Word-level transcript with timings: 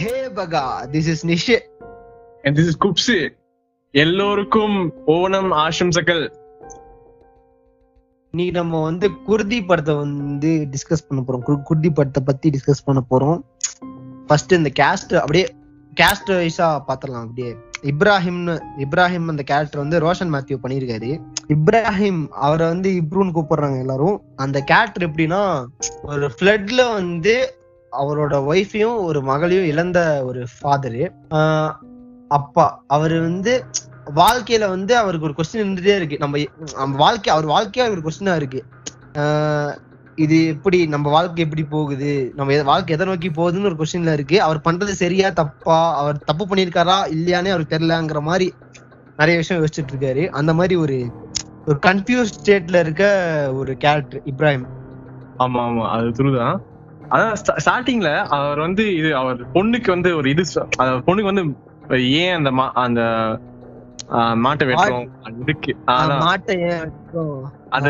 ஹே 0.00 0.12
பகா 0.28 0.62
this 0.92 1.08
is 1.12 1.26
Nishe 1.26 1.56
And 2.44 2.56
this 2.56 2.66
is 2.70 2.76
Kupsu 2.84 3.14
எல்லோருக்கும் 3.94 4.92
ஓணம் 5.06 5.52
ஆசம்சகள் 5.62 6.20
இன்னைக்கு 8.34 8.52
நம்ம 8.52 8.82
வந்து 8.82 9.10
குர்தி 9.28 9.66
படத்தை 9.66 9.94
வந்து 9.94 10.68
டிஸ்கஸ் 10.74 11.06
பண்ண 11.08 11.22
போறோம். 11.22 11.62
குர்தி 11.70 11.90
படத்தை 11.94 12.22
பத்தி 12.24 12.50
டிஸ்கஸ் 12.50 12.84
பண்ண 12.84 13.02
போறோம். 13.10 13.38
ஃபர்ஸ்ட் 14.26 14.52
இந்த 14.52 14.72
கேஸ்ட் 14.80 15.14
அப்படியே 15.14 15.46
கேஸ்ட் 16.00 16.32
வைஸா 16.38 16.68
பாத்திரலாம் 16.88 17.26
அப்படியே 17.26 17.52
இப்ராஹிம்னு 17.82 18.56
இப்ராஹிம் 18.84 19.28
அந்த 19.28 19.42
கேரக்டர் 19.42 19.84
வந்து 19.84 19.98
ரோஷன் 19.98 20.32
மேத்யூ 20.34 20.58
பண்ணியிருக்காரு. 20.62 21.10
இப்ராஹிம் 21.48 22.22
அவரை 22.46 22.66
வந்து 22.66 22.90
இப்ரூன்னு 23.02 23.36
கூப்பிடுறாங்க 23.38 23.78
எல்லாரும். 23.78 24.22
அந்த 24.36 24.60
கேரக்டர் 24.72 25.10
எப்படின்னா 25.10 25.42
ஒரு 26.02 26.28
ஃபிளட்ல 26.36 26.92
வந்து 26.92 27.64
அவரோட 28.00 28.32
ஒய்ஃபையும் 28.32 28.96
ஒரு 28.96 29.22
மகளையும் 29.22 29.64
இழந்த 29.64 30.22
ஒரு 30.24 30.46
ஃபாதரு 30.62 31.10
அப்பா. 32.28 32.84
அவர் 32.86 33.20
வந்து 33.20 33.64
வாழ்க்கையில 34.14 34.68
வந்து 34.68 34.96
அவருக்கு 34.96 35.26
ஒரு 35.26 35.34
கொஸ்டின் 35.36 35.66
இருந்துட்டே 35.66 35.96
இருக்கு. 35.96 36.18
நம்ம 36.18 36.38
நம்ம 36.74 36.96
வாழ்க்கை 36.96 37.32
அவர் 37.32 37.46
வாழ்க்கையே 37.46 37.88
அவருக்கு 37.88 38.10
ஒரு 38.10 38.32
கொஸ்டினா 38.32 38.36
இருக்கு. 38.36 38.64
ஆஹ் 39.14 39.76
இது 40.14 40.46
எப்படி 40.46 40.86
நம்ம 40.86 41.10
வாழ்க்கை 41.10 41.44
எப்படி 41.44 41.62
போகுது? 41.62 42.32
நம்ம 42.36 42.52
எத- 42.52 42.64
வாழ்க்கை 42.64 42.94
எதை 42.94 43.06
நோக்கி 43.06 43.28
போகுதுன்னு 43.28 43.64
ஒரு 43.64 43.76
கொஸ்டின்ல 43.78 44.12
இருக்கு. 44.12 44.42
அவர் 44.42 44.60
பண்றது 44.64 44.84
சரியா 44.84 45.30
தப்பா 45.30 45.96
அவர் 45.96 46.24
தப்பு 46.24 46.46
பண்ணியிருக்காரா 46.46 47.14
இல்லையானே 47.14 47.48
அவருக்கு 47.48 47.78
தெரியலங்கிற 47.78 48.20
மாதிரி 48.20 48.54
நிறைய 49.16 49.38
விஷயம் 49.38 49.64
யோசிச்சுட்டு 49.64 50.00
இருக்காரு. 50.00 50.28
அந்த 50.28 50.54
மாதிரி 50.54 50.76
ஒரு 50.76 51.10
ஒரு 51.66 51.78
கன்ஃபியூஸ் 51.86 52.26
ஸ்டேட்ல 52.42 52.78
இருக்க 52.78 53.50
ஒரு 53.54 53.76
கேரக்டர் 53.76 54.22
இப்ராஹிம். 54.22 54.66
ஆமா 55.38 55.58
ஆமா. 55.58 55.90
அது 55.90 56.04
துருதான் 56.04 56.56
அதான் 57.10 57.32
ஸ்டார்டிங்ல 57.56 58.26
அவர் 58.26 58.58
வந்து 58.58 58.94
இது 58.94 59.16
அவர் 59.16 59.50
பொண்ணுக்கு 59.52 59.88
வந்து 59.88 60.16
ஒரு 60.16 60.30
இது 60.30 60.42
பொண்ணுக்கு 60.78 61.22
வந்து 61.22 61.44
ஏன் 62.12 62.44
அந்த 62.44 62.50
அந்த 62.74 63.00
மாட்டை 64.36 64.64
வெட்டுறோம்? 64.64 65.08
இருக்கு? 65.42 65.76
அது 67.68 67.88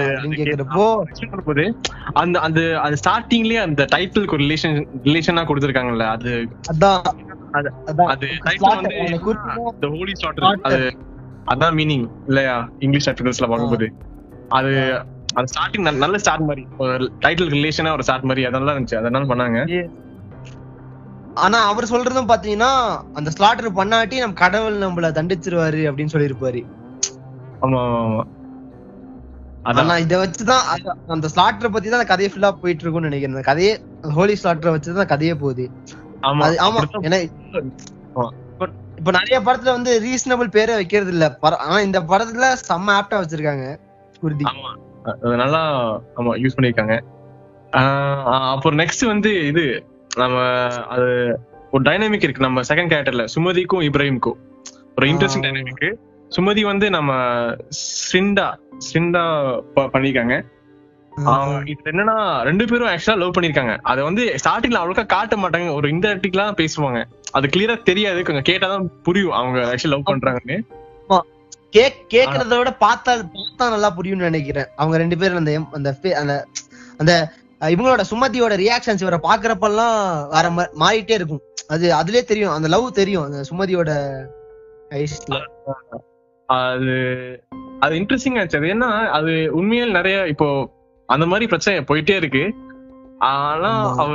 பண்ணும்போது 1.31 1.64
அந்த 2.12 2.41
அந்த 2.41 2.81
அது 2.81 2.97
ஸ்டார்டிங்லயே 3.06 3.62
அந்த 3.62 3.84
டைட்டிலுக்கு 3.92 4.33
ஒரு 4.33 4.45
ரிலேஷன் 4.45 4.77
ரிலேஷனா 5.03 5.45
கொடுத்திருக்காங்கல்ல 5.45 6.06
அது 6.08 6.48
அதான். 6.73 7.03
அது- 7.53 8.28
slaughter 8.58 8.91
Slaughter. 10.20 10.61
அது 10.62 10.97
அதான் 11.47 11.75
மீனிங் 11.75 12.11
இல்லையா? 12.27 12.69
இங்கிலீஷ் 12.78 13.08
சப்டைட்டில்ஸ்ல 13.08 13.48
பார்க்கும்போது. 13.48 13.92
அது 14.48 14.70
அது 15.37 15.53
ஸ்டார்டிங் 15.53 15.97
நல்ல 15.97 16.19
ஸ்டார்ட் 16.19 16.41
மாதிரி. 16.41 16.67
டைட்டில் 17.20 17.53
ரிலேஷனா 17.55 17.92
ஒரு 17.92 18.03
ஸ்டார்ட் 18.03 18.23
மாதிரி. 18.23 18.45
அதெல்லாம் 18.45 18.77
இருந்துச்சு. 18.77 18.97
அதனால 18.97 19.25
பண்ணாங்க. 19.25 19.89
ஆனா 21.34 21.65
அவர் 21.67 21.84
சொல்றதும் 21.84 22.31
பாத்தீங்கன்னா 22.31 22.98
அந்த 23.12 23.31
ஸ்லாட்டர் 23.39 23.75
பண்ணாட்டி 23.75 24.19
நம்ம 24.19 24.33
கடவுள் 24.34 24.79
நம்மள 24.79 25.09
தண்டிச்சிருவாரு 25.12 25.81
அப்படின்னு 25.89 26.12
சொல்லியிருப்பாரு. 26.12 26.67
ஆமா 27.61 27.81
ஆமா 27.81 28.23
ஆமா 29.64 29.69
அதான் 29.69 29.98
இத 29.98 30.27
வச்சுதான் 30.27 30.87
அந்த 31.07 31.29
ஸ்லாட்டரை 31.37 31.69
பத்தி 31.69 31.89
தான் 31.89 32.07
கதையை 32.07 32.37
ஃபுல்லா 32.37 32.41
போயிட்டு 32.41 32.83
இருக்கும்னு 32.83 33.01
நினைக்கிறேன் 33.01 33.42
கதையே 33.42 33.81
ஹோலி 34.03 34.39
ஸ்லாட்டரை 34.42 34.75
வச்சுதான் 34.77 35.07
கதையே 35.07 35.34
போகுது. 35.34 35.70
ஆமா. 36.23 36.45
ஆமா. 36.59 36.79
ஏன்னா. 37.01 37.31
இப்ப- 38.98 39.11
நிறைய 39.11 39.41
படத்துல 39.41 39.73
வந்து 39.73 40.01
ரீசனபிள் 40.01 40.55
பேரே 40.55 40.75
வைக்கிறது 40.75 41.11
இல்ல 41.11 41.39
ஆனா 41.41 41.81
இந்த 41.81 42.01
படத்துல 42.01 42.53
செம்ம 42.69 42.91
ஆப்டா 42.91 43.23
வச்சிருக்காங்க. 43.23 43.79
குருதி 44.20 44.45
நல்லா 45.22 45.92
ஆமா 46.16 46.30
யூஸ் 46.36 46.56
பண்ணிருக்காங்க. 46.56 47.00
ஆஹ் 47.70 48.50
அப்புறம் 48.50 48.78
நெக்ஸ்ட் 48.78 49.06
வந்து 49.06 49.46
இது 49.46 49.86
நம்ம 50.16 50.66
அது 50.68 51.38
ஒரு 51.70 51.90
டைனாமிக் 51.90 52.22
இருக்கு. 52.22 52.42
நம்ம 52.42 52.60
செகண்ட் 52.60 52.92
கேரக்டர்ல 52.92 53.28
சுமதிக்கும் 53.34 53.88
இப்ராஹிம்க்கும். 53.88 54.38
ஒரு 54.96 55.06
இன்ட்ரெஸ்டிங். 55.06 55.40
டைனாமிக் 55.40 55.92
சுமதி 56.36 56.64
வந்து 56.64 56.90
நம்ம 56.90 57.14
ஸ்ரிண்டா 58.12 58.55
ஸ்ரிண்டா 58.78 59.24
பண்ணிருக்காங்க. 59.74 60.42
இது 61.68 61.90
என்னன்னா 61.90 62.40
ரெண்டு 62.42 62.64
பேரும் 62.64 62.89
ஆக்சுவலா 62.89 63.16
லவ் 63.16 63.33
பண்ணிருக்காங்க. 63.40 63.78
அதை 63.83 64.05
வந்து 64.05 64.34
ஸ்டார்டிங்ல 64.45 64.72
அவ்வளோக்கா 64.72 65.06
காட்ட 65.06 65.36
மாட்டாங்க. 65.36 65.74
ஒரு 65.74 65.89
இன்டர்டிக்லா 65.89 66.52
பேசுவாங்க. 66.52 67.05
அது 67.33 67.48
கிளியரா 67.56 67.83
தெரியாது. 67.83 68.22
கொஞ்சம் 68.22 68.55
கேட்டாதான் 68.55 68.89
புரியும் 69.02 69.30
அவங்க 69.30 69.74
ஆக்சுவலி 69.74 69.86
லவ் 69.86 70.06
பண்றாங்கன்னு. 70.06 70.61
கேக் 71.77 72.05
கேக்குறத 72.14 72.53
விட 72.59 72.70
பார்த்தா 72.81 73.13
பார்த்தா 73.35 73.64
நல்லா 73.75 73.89
புரியும்னு 73.97 74.29
நினைக்கிறேன். 74.29 74.69
அவங்க 74.77 74.97
ரெண்டு 74.97 75.17
பேரும் 75.19 75.39
அந்த 75.73 75.91
அந்த 76.23 76.31
அந்த 76.98 77.13
இவங்களோட 77.61 78.03
சுமதியோட 78.11 78.55
ரியாக்ஷன்ஸ் 78.63 79.03
இவரை 79.05 79.19
பாக்குறப்பெல்லாம் 79.23 79.97
வேற 80.35 80.47
மாறிட்டே 80.81 81.14
இருக்கும். 81.19 81.42
அது 81.69 81.87
அதுலயே 81.95 82.23
தெரியும். 82.25 82.53
அந்த 82.53 82.69
லவ் 82.69 82.87
தெரியும் 82.92 83.27
அந்த 83.29 83.41
சுமதியோட 83.51 83.91
அது 86.48 86.95
அது 87.81 87.95
இன்ட்ரெஸ்டிங் 88.01 88.39
ஆச்சு 88.41 88.58
அது 88.58 88.69
என்ன 88.69 88.87
அது 89.19 89.33
உண்மையில் 89.53 89.91
நிறைய 89.91 90.17
இப்போ 90.27 90.48
அந்த 91.08 91.25
மாதிரி 91.27 91.47
பிரச்சனை 91.47 91.79
போயிட்டே 91.81 92.17
இருக்கு. 92.17 92.45
ஆனா. 93.19 93.73
அவ 93.97 94.11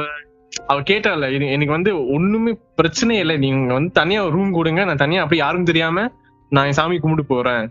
அவ 0.66 0.78
கேட்டால 0.80 1.28
எனக்கு 1.52 1.74
வந்து 1.78 1.92
ஒண்ணுமே 2.14 2.52
பிரச்சனை 2.76 3.18
இல்லை. 3.18 3.36
நீங்க 3.38 3.74
வந்து 3.74 3.92
தனியா 3.92 4.22
ரூம் 4.28 4.52
கொடுங்க. 4.52 4.82
நான் 4.84 5.04
தனியா 5.04 5.22
அப்படி 5.22 5.40
யாரும் 5.42 5.70
தெரியாம 5.70 6.08
நான் 6.52 6.66
என் 6.66 6.72
சாமி 6.72 7.00
கும்பிட்டு 7.00 7.26
போறேன். 7.26 7.66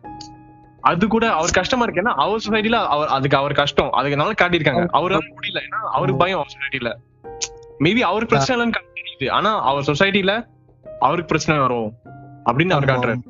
அது 0.80 1.08
கூட 1.08 1.24
அவர் 1.30 1.50
கஷ்டமா 1.50 1.82
இருக்கு. 1.82 2.02
ஏன்னா 2.02 2.14
அவர் 2.24 2.44
சொசைட்டில 2.46 2.76
அவர் 2.86 3.08
அதுக்கு 3.08 3.36
அவர் 3.36 3.52
கஷ்டம். 3.52 3.90
அதுக்கு 3.90 4.16
நல்லா 4.16 4.32
காட்டியிருக்காங்க. 4.32 4.84
அவரால 4.98 5.20
முடியல. 5.36 5.60
ஏன்னா 5.66 5.80
அவருக்கு 5.90 6.20
பயம் 6.20 6.38
அவர் 6.38 6.52
சொசைட்டில 6.52 6.90
மேபி 7.80 8.00
அவருக்கு 8.00 8.32
பிரச்சனை 8.34 8.54
இல்லைன்னு 8.56 8.76
காட்டிருக்கு 8.76 9.28
ஆனா 9.30 9.50
அவர் 9.62 9.82
சொசைட்டில 9.82 10.32
அவருக்கு 11.00 11.28
பிரச்சனை 11.28 11.60
வரும். 11.60 11.90
அப்படின்னு 12.46 12.70
அவர் 12.70 12.90
காட்டுறாரு. 12.90 13.22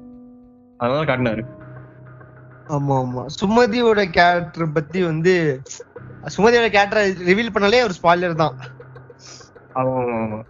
அதனால 0.79 1.03
காட்டினாரு. 1.05 1.43
ஆமா 2.69 2.95
ஆமா. 3.03 3.23
சுமதியோட 3.41 4.01
கேரக்டர் 4.11 4.73
பத்தி 4.73 5.03
வந்து 5.03 5.35
சுமதியோட 6.37 6.67
கேரக்டர் 6.69 7.07
ரிவீல் 7.29 7.55
பண்ணாலே 7.55 7.83
ஒரு 7.83 7.95
ஸ்பாய்லர் 8.03 8.35
தான். 8.35 8.57
ஆமா 9.75 9.95
ஆமா 10.03 10.19
ஆமா. 10.25 10.41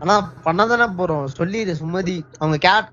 ஆனா 0.00 0.32
பண்ணதானே 0.44 0.86
போறோம். 0.98 1.24
சொல்லிடு 1.24 1.72
சுமதி. 1.74 2.16
அவங்க 2.38 2.58
கேட் 2.58 2.90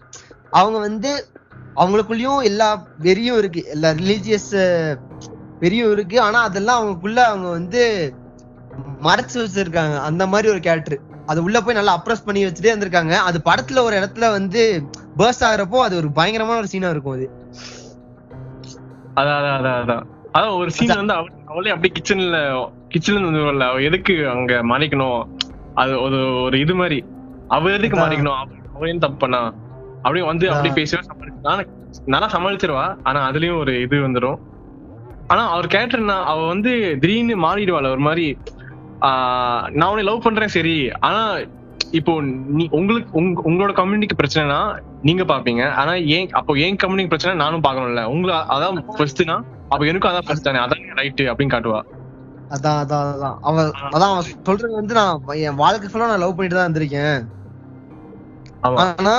அவங்க 0.51 0.79
வந்து 0.79 1.27
அவங்களுக்குள்ளயும் 1.75 2.43
எல்லா 2.43 2.83
வெறியும் 3.01 3.37
இருக்கு. 3.37 3.65
எல்லா 3.65 3.89
ரிலீஜியஸ் 3.89 4.97
வெறியும் 5.59 5.91
இருக்கு. 5.91 6.21
ஆனா 6.21 6.41
அதெல்லாம் 6.41 6.85
அவங்களுக்குள்ள 6.85 7.15
அவங்க 7.15 7.49
வந்து 7.49 8.13
மறைச்சு 9.01 9.33
வச்சிருக்காங்க. 9.33 9.99
அந்த 9.99 10.27
மாதிரி 10.27 10.49
ஒரு 10.49 10.59
கேரக்டர் 10.59 10.99
அது 11.25 11.43
உள்ள 11.43 11.61
போய் 11.61 11.75
நல்லா 11.75 12.01
அப்ரஸ் 12.01 12.25
பண்ணி 12.25 12.45
வச்சுட்டே 12.45 12.73
இருந்திருக்காங்க. 12.73 13.11
அது 13.11 13.41
படத்துல 13.45 13.79
ஒரு 13.79 13.95
இடத்துல 13.97 14.31
வந்து 14.31 14.83
பர்ஸ்ட் 15.17 15.43
ஆகுறப்போ 15.43 15.75
அது 15.75 15.95
ஒரு 15.95 16.11
பயங்கரமான 16.11 16.57
ஒரு 16.57 16.67
சீனா 16.67 16.89
இருக்கும் 16.89 17.13
அது. 17.13 17.29
அதான் 19.15 19.17
அதான் 19.17 19.59
அதான் 19.59 19.83
அதான். 19.83 20.03
அதான் 20.33 20.57
ஒரு 20.57 20.71
சீன் 20.71 20.95
வந்து 20.95 21.13
அவ- 21.13 21.27
அவளே 21.45 21.69
அப்படியே 21.69 21.93
கிச்சன்ல 21.99 22.69
கிச்சன்ல 22.95 23.45
வந்து 23.45 23.65
அவ 23.65 23.79
எதுக்கு 23.79 24.29
அங்க 24.29 24.53
மாறிக்கணும் 24.53 25.23
அது 25.75 26.01
ஒரு 26.01 26.41
ஒரு 26.41 26.59
இது 26.59 26.75
மாதிரி. 26.75 27.05
அவ 27.47 27.69
எதுக்கு. 27.71 27.97
மாறிக்கணும் 27.97 28.37
அவ 28.37 28.51
அவ 28.75 28.87
ஏன் 28.87 28.99
தப்பு 28.99 29.17
பண்ணா? 29.17 29.53
அப்படியே 30.05 30.25
வந்து 30.25 30.45
அப்படியே. 30.51 30.73
பேசவே 30.73 31.01
சமாளிச்சு 31.05 31.39
ஆனா 31.43 31.61
நல்லா 32.07 32.27
சமாளிச்சிருவா. 32.29 32.85
ஆனா 33.03 33.19
அதுலயும் 33.29 33.59
ஒரு 33.59 33.81
இது 33.81 33.97
வந்துரும். 34.01 34.39
ஆனா 35.27 35.43
அவர் 35.49 35.67
கேரக்டர் 35.67 36.01
அவ 36.25 36.39
வந்து 36.47 36.71
திடீர்னு 37.01 37.35
மாறிடுவாள் 37.43 37.91
ஒரு 37.91 38.03
மாதிரி 38.03 38.25
நான் 39.73 39.89
உன்னை 39.89 40.03
லவ் 40.03 40.21
பண்றேன் 40.21 40.53
சரி. 40.53 40.75
ஆனா 41.01 41.21
இப்போ 41.91 42.13
நீ 42.55 42.63
உங்களுக்கு 42.71 43.09
உங்க- 43.13 43.43
உங்களோட 43.45 43.71
கம்யூனிட்டிக்கு 43.73 44.19
பிரச்சனைனா 44.19 44.59
நீங்க 45.01 45.23
பாப்பீங்க 45.23 45.63
ஆனா 45.75 45.93
ஏன் 46.13 46.29
அப்போ 46.31 46.53
என் 46.63 46.75
கம்யூனிட்டி 46.75 47.09
பிரச்சனை 47.09 47.33
நானும் 47.37 47.63
பார்க்கணும்ல 47.63 48.03
உங்களை 48.13 48.35
அதான் 48.53 48.79
ஃபர்ஸ்ட்னா 48.91 49.35
அப்ப 49.69 49.85
எனக்கும் 49.85 50.11
அதான் 50.11 50.27
ஃபர்ஸ்ட் 50.27 50.47
தானே. 50.47 50.59
அதான் 50.59 50.83
ரைட் 50.95 51.23
அப்படின்னு 51.29 51.53
காட்டுவா. 51.53 51.81
அதான் 52.49 52.79
அதான் 52.81 53.05
அதான். 53.11 53.37
அவ 53.43 53.55
அதான் 53.89 54.11
அவன் 54.11 54.27
சொல்றது 54.43 54.73
வந்து 54.73 54.93
நான் 54.93 55.13
என் 55.43 55.55
வாழ்க்கை 55.55 55.89
ஃபுல்லா 55.89 56.09
நான் 56.09 56.23
லவ் 56.23 56.35
பண்ணிட்டு 56.35 56.57
தான் 56.57 56.67
இருந்திருக்கேன் 56.67 57.17
ஆனா 58.63 59.15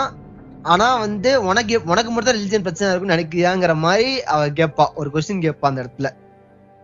ஆனா 0.66 0.96
வந்து 0.96 1.42
உனக்கு 1.42 1.82
உனக்கு 1.84 2.10
மட்டும் 2.10 2.34
தான் 2.34 2.42
ரிலிஜன் 2.42 2.62
பிரச்சனை 2.62 2.94
இருக்குன்னு 2.94 3.14
நினைக்கிறியாங்கிற 3.14 3.74
மாதிரி 3.74 4.24
அவ 4.24 4.48
கேப்பா. 4.48 4.86
ஒரு 4.94 5.10
கொஸ்டின் 5.14 5.40
கேப்பா 5.40 5.60
அந்த 5.60 5.82
இடத்துல. 5.82 6.10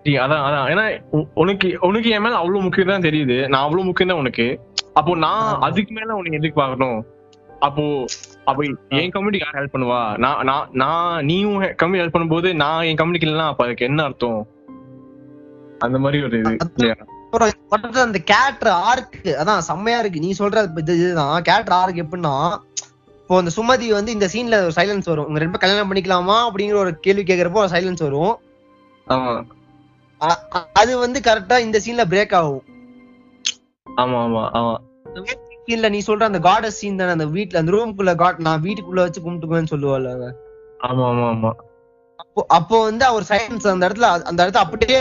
அதான் 0.03 0.45
அதான். 0.47 0.69
ஏன்னா 0.69 1.25
உனக்கு 1.35 1.79
உனக்கு 1.81 2.11
என் 2.11 2.23
மேல 2.23 2.35
அவ்வளவு 2.35 2.63
முக்கியம் 2.63 2.89
தான் 2.89 3.11
தெரியுது. 3.11 3.49
நான் 3.49 3.63
அவ்வளவு 3.63 3.87
முக்கியம் 3.87 4.11
தான் 4.11 4.19
உனக்கு. 4.19 4.61
அப்போ 4.95 5.17
நான். 5.17 5.61
அதுக்கு 5.61 5.93
மேல 5.95 6.15
உனக்கு 6.15 6.39
எதுக்கு 6.39 6.61
பார்க்கணும். 6.61 7.07
அப்போ 7.61 8.05
அப்ப 8.45 8.65
என் 8.89 9.11
கம்யூனிட்டி 9.11 9.47
யார் 9.53 9.65
ஹெல்ப் 9.65 9.77
பண்ணுவா? 9.77 10.19
நான் 10.19 10.45
நான் 10.45 10.69
நான் 10.73 11.25
நீயும் 11.25 11.75
கம்யூனிட்டி 11.77 12.19
ஹெல்ப் 12.19 12.23
பண்ணும்போது 12.23 12.55
நான் 12.55 12.83
என் 12.83 12.97
கம்யூனிட்டி 12.97 13.27
இல்லைன்னா 13.27 13.47
அப்ப 13.47 13.65
அதுக்கு 13.65 13.85
என்ன 13.85 14.03
அர்த்தம்? 14.03 14.47
அந்த 15.79 15.99
மாதிரி 15.99 16.23
ஒரு 16.23 16.39
இது. 16.39 16.57
அந்த 17.93 18.19
கேரக்டர் 18.19 18.73
ஆர்க்கு 18.73 19.23
அதான் 19.23 19.59
செம்மையா 19.59 19.99
இருக்கு. 19.99 20.21
நீ 20.21 20.35
சொல்ற 20.39 20.67
இது- 20.75 20.95
இதுதான். 20.95 21.43
கேரக்டர் 21.43 21.75
ஆர்க் 21.75 22.07
எப்படின்னா 22.07 22.59
இப்போ 23.23 23.37
இந்த 23.39 23.53
சுமதி 23.57 23.87
வந்து 23.93 24.11
இந்த 24.13 24.27
சீன்ல 24.33 24.57
சைலன்ஸ் 24.77 25.11
வரும். 25.11 25.27
உங்க 25.29 25.39
ரெண்டு 25.39 25.59
கல்யாணம் 25.59 25.89
பண்ணிக்கலாமா 25.91 26.37
அப்படிங்கிற 26.47 26.79
ஒரு 26.83 26.93
கேள்வி 27.05 27.23
கேக்குறப்போ 27.23 27.63
சைலன்ஸ் 27.73 28.03
வரும். 28.07 28.35
அது 30.81 30.93
வந்து 31.05 31.19
கரெக்டா 31.21 31.57
இந்த 31.59 31.79
சீன்ல 31.85 32.05
பிரேக் 32.13 32.35
ஆகும். 32.41 32.63
ஆமா 33.87 34.19
ஆமா 34.27 34.43
ஆமா. 34.59 34.75
இல்ல 35.69 35.89
நீ 35.89 35.99
சொல்ற 36.07 36.25
அந்த 36.29 36.41
காடஸ் 36.47 36.79
சீன் 36.79 37.01
தானே 37.01 37.13
அந்த 37.17 37.27
வீட்ல 37.35 37.61
அந்த 37.61 37.73
ரூம்குள்ள 37.75 38.13
காட் 38.17 38.39
நான் 38.39 38.63
வீட்டுக்குள்ள 38.65 39.01
வச்சு 39.05 39.21
கும்பிட்டுக்குவேன்னு 39.21 39.73
சொல்லுவாள் 39.73 40.09
ஆமா 40.89 41.05
ஆமா 41.11 41.27
ஆமா. 41.33 41.51
அப்போ 42.19 42.41
அப்போ 42.57 42.77
வந்து 42.85 43.05
அவர் 43.05 43.25
சயின்ஸ் 43.29 43.73
அந்த 43.73 43.87
இடத்துல 43.89 44.09
அந்த 44.31 44.41
இடத்த 44.45 44.59
அப்படியே 44.59 44.99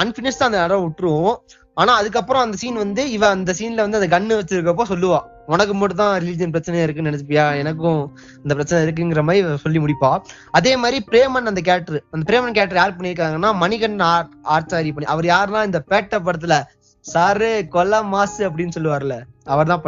அன்பினிஷ்டா 0.00 0.48
அந்த 0.48 0.64
இடம் 0.64 0.84
விட்டுருவோம் 0.84 1.36
ஆனா 1.76 1.92
அதுக்கப்புறம் 2.00 2.44
அந்த 2.44 2.56
சீன் 2.56 2.82
வந்து 2.82 3.02
இவ 3.10 3.24
அந்த 3.36 3.52
சீன்ல 3.58 3.84
வந்து 3.86 4.00
அந்த 4.00 4.10
கன்னு 4.14 4.38
வச்சிருக்கப்போ 4.40 4.84
சொல்லுவா. 4.92 5.20
உனக்கு 5.52 5.74
மட்டும் 5.74 6.00
தான் 6.00 6.12
ரிலீஜன் 6.22 6.52
பிரச்சனை 6.54 6.82
இருக்குன்னு 6.82 7.10
நினைச்சுப்பியா? 7.10 7.56
எனக்கும் 7.56 8.00
இந்த 8.42 8.52
பிரச்சனை 8.54 8.80
இருக்குங்கிற 8.84 9.22
மாதிரி 9.22 9.56
சொல்லி 9.56 9.78
முடிப்பா. 9.78 10.10
அதே 10.50 10.76
மாதிரி 10.76 10.98
பிரேமன் 11.10 11.50
அந்த 11.50 11.60
கேரக்டர் 11.60 12.02
அந்த 12.10 12.22
பிரேமன் 12.28 12.56
கேரக்டர் 12.56 12.80
யார் 12.80 12.96
பண்ணிருக்காங்கன்னா 12.98 13.50
மணிகண்டன் 13.54 14.06
ஆர் 14.10 14.28
ஆர்ச்சாரி 14.56 14.92
பண்ணி 14.92 15.08
அவர் 15.14 15.24
யாருன்னா 15.24 15.64
இந்த 15.64 15.84
பேட்ட 15.90 16.20
படத்துல 16.26 16.56
சாரு 17.04 17.68
கொல்ல 17.68 18.02
மாசு 18.12 18.42
அப்படின்னு 18.48 18.76
சொல்லுவார்ல 18.76 19.14
அவர் 19.46 19.70
தான் 19.72 19.84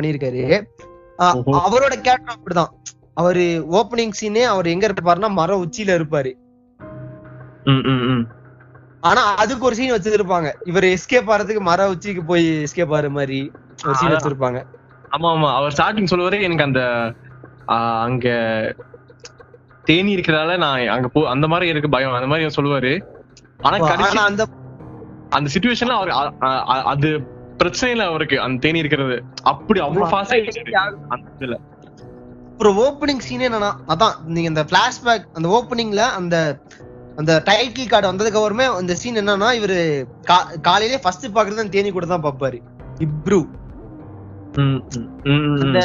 ஓஹோ. 1.38 1.52
அவரோட 1.66 1.94
கேரக்டர் 2.00 2.36
அப்படிதான். 2.36 2.72
அவரு 3.14 3.42
ஓப்பனிங் 3.72 4.16
சீனே 4.20 4.42
அவர் 4.44 4.66
எங்க 4.66 4.84
இருப்பாருன்னா 4.88 5.28
மரம் 5.32 5.62
உச்சியில 5.64 5.96
இருப்பாரு. 5.98 6.30
ஆனா 9.02 9.22
அதுக்கு 9.34 9.66
ஒரு 9.66 9.76
சீன் 9.76 9.94
வச்சிருப்பாங்க. 9.94 10.48
இவர் 10.64 10.86
எஸ்கேப் 10.86 11.30
ஆறதுக்கு 11.34 11.62
மர 11.62 11.88
உச்சிக்கு 11.90 12.24
போய் 12.24 12.46
எஸ்கேப் 12.64 12.94
ஆற 12.96 13.08
மாதிரி 13.10 13.38
ஒரு 13.84 13.94
சீன். 13.94 14.12
வச்சிருப்பாங்க. 14.12 14.58
ஆமா 15.14 15.28
ஆமா. 15.30 15.54
அவர் 15.54 15.74
ஸ்டார்டிங் 15.76 16.10
சொல்லுவாரு 16.10 16.42
எனக்கு 16.42 16.62
அந்த 16.62 16.80
அங்க 18.04 18.28
தேனி 19.84 20.16
இருக்கிறதால 20.16 20.56
நான் 20.58 20.88
அங்க 20.88 21.08
போ 21.08 21.28
அந்த 21.28 21.48
மாதிரி 21.48 21.68
எனக்கு 21.68 21.88
பயம். 21.88 22.14
அந்த 22.14 22.26
மாதிரி 22.26 22.54
சொல்லுவாரு. 22.56 22.92
ஆனா 23.60 23.76
கடைசி 23.90 24.18
அந்த 24.24 24.44
அந்த 25.30 25.50
சுச்சுவேஷன்ல 25.54 25.94
அவர் 25.94 26.10
அது 26.86 27.08
பிரச்சனை 27.56 27.90
இல்ல 27.92 28.04
அவருக்கு 28.04 28.40
அந்த 28.40 28.58
தேனி 28.58 28.78
இருக்கிறது. 28.78 29.16
அப்படி 29.42 29.80
அவ்வளவு 29.80 30.10
ஃபாஸ்டா 30.12 30.36
அந்த 31.08 31.26
இதுல. 31.38 31.56
அப்புறம் 32.48 32.78
ஓப்பனிங் 32.78 33.22
சீனே 33.28 33.48
என்னன்னா 33.48 33.70
அதான் 33.88 34.16
நீங்க 34.26 34.48
இந்த 34.48 34.64
பிளாஷ்பேக் 34.64 35.24
அந்த 35.34 35.48
ஓப்பனிங்ல 35.48 36.02
அந்த 36.12 36.36
அந்த 37.16 37.42
டைட்டில் 37.46 37.88
கார்டு 37.88 38.10
வந்ததுக்கு 38.12 38.38
அப்புறமே 38.38 38.64
அந்த 38.74 38.94
சீன் 38.94 39.16
என்னன்னா 39.16 39.48
இவரு 39.54 39.76
கா- 40.28 40.60
காலையிலே 40.60 41.00
ஃபர்ஸ்ட் 41.02 41.34
பாக்குறது 41.34 41.68
தேனி 41.68 41.90
கூட 41.90 42.06
தான் 42.06 42.22
பாப்பாரு. 42.22 42.58
இப்ரு. 42.98 43.38
அந்த 45.64 45.80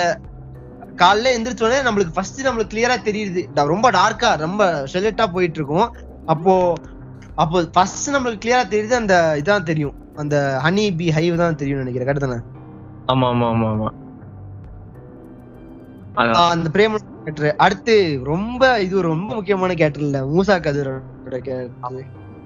காலைல 0.95 1.33
எந்திரிச்ச 1.35 1.63
உடனே 1.63 1.89
நம்மளுக்கு 1.89 2.13
ஃபர்ஸ்ட் 2.13 2.47
நம்மளுக்கு 2.47 2.73
கிளியரா 2.73 2.95
தெரியுது. 3.03 3.41
ரொம்ப 3.67 3.91
டார்க்கா 3.91 4.37
ரொம்ப 4.37 4.63
ஷெலட்டா 4.93 5.25
போயிட்டு 5.27 5.59
இருக்கும் 5.59 5.87
அப்போ 6.25 6.53
அப்போ 7.35 7.57
ஃபர்ஸ்ட் 7.73 8.09
நம்மளுக்கு 8.11 8.43
கிளியரா 8.45 8.63
தெரியுது 8.67 8.91
அந்த 8.93 9.15
இதான் 9.39 9.63
தெரியும். 9.63 9.95
அந்த 10.15 10.35
ஹனி 10.63 10.95
பி 10.97 11.09
ஹைவ் 11.11 11.35
தான் 11.35 11.55
தெரியும் 11.55 11.79
நினைக்கிறேன். 11.79 12.09
கரெக்ட் 12.09 12.45
ஆமா 13.07 13.27
ஆமா 13.27 13.45
ஆமா 13.53 13.67
ஆமா. 13.73 13.89
அந்த 16.47 16.69
பிரேம 16.73 16.99
கேரக்டர் 17.01 17.55
அடுத்து 17.57 17.95
ரொம்ப 18.23 18.79
இது 18.79 19.01
ரொம்ப 19.03 19.35
முக்கியமான 19.35 19.73
கேரக்டர் 19.73 20.03
இல்ல. 20.03 20.19
மூசா 20.27 20.55
கதிரோட 20.59 21.39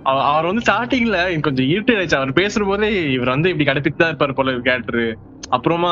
அவ- 0.06 0.24
அவர் 0.30 0.46
வந்து 0.46 0.62
ஸ்டார்டிங்ல 0.62 1.18
கொஞ்சம் 1.42 1.68
இருட்டு 1.68 1.94
ஆயிடுச்சு. 1.94 2.16
அவர் 2.16 2.32
பேசுற 2.34 2.66
போதே 2.66 2.88
இவர் 3.12 3.30
வந்து 3.30 3.50
இப்படி 3.50 3.68
கடுப்பிட்டு 3.70 3.96
தான் 3.96 4.12
இருப்பாரு 4.12 4.34
போல 4.34 4.52
கேரக்டர் 4.62 5.04
அப்புறமா 5.50 5.92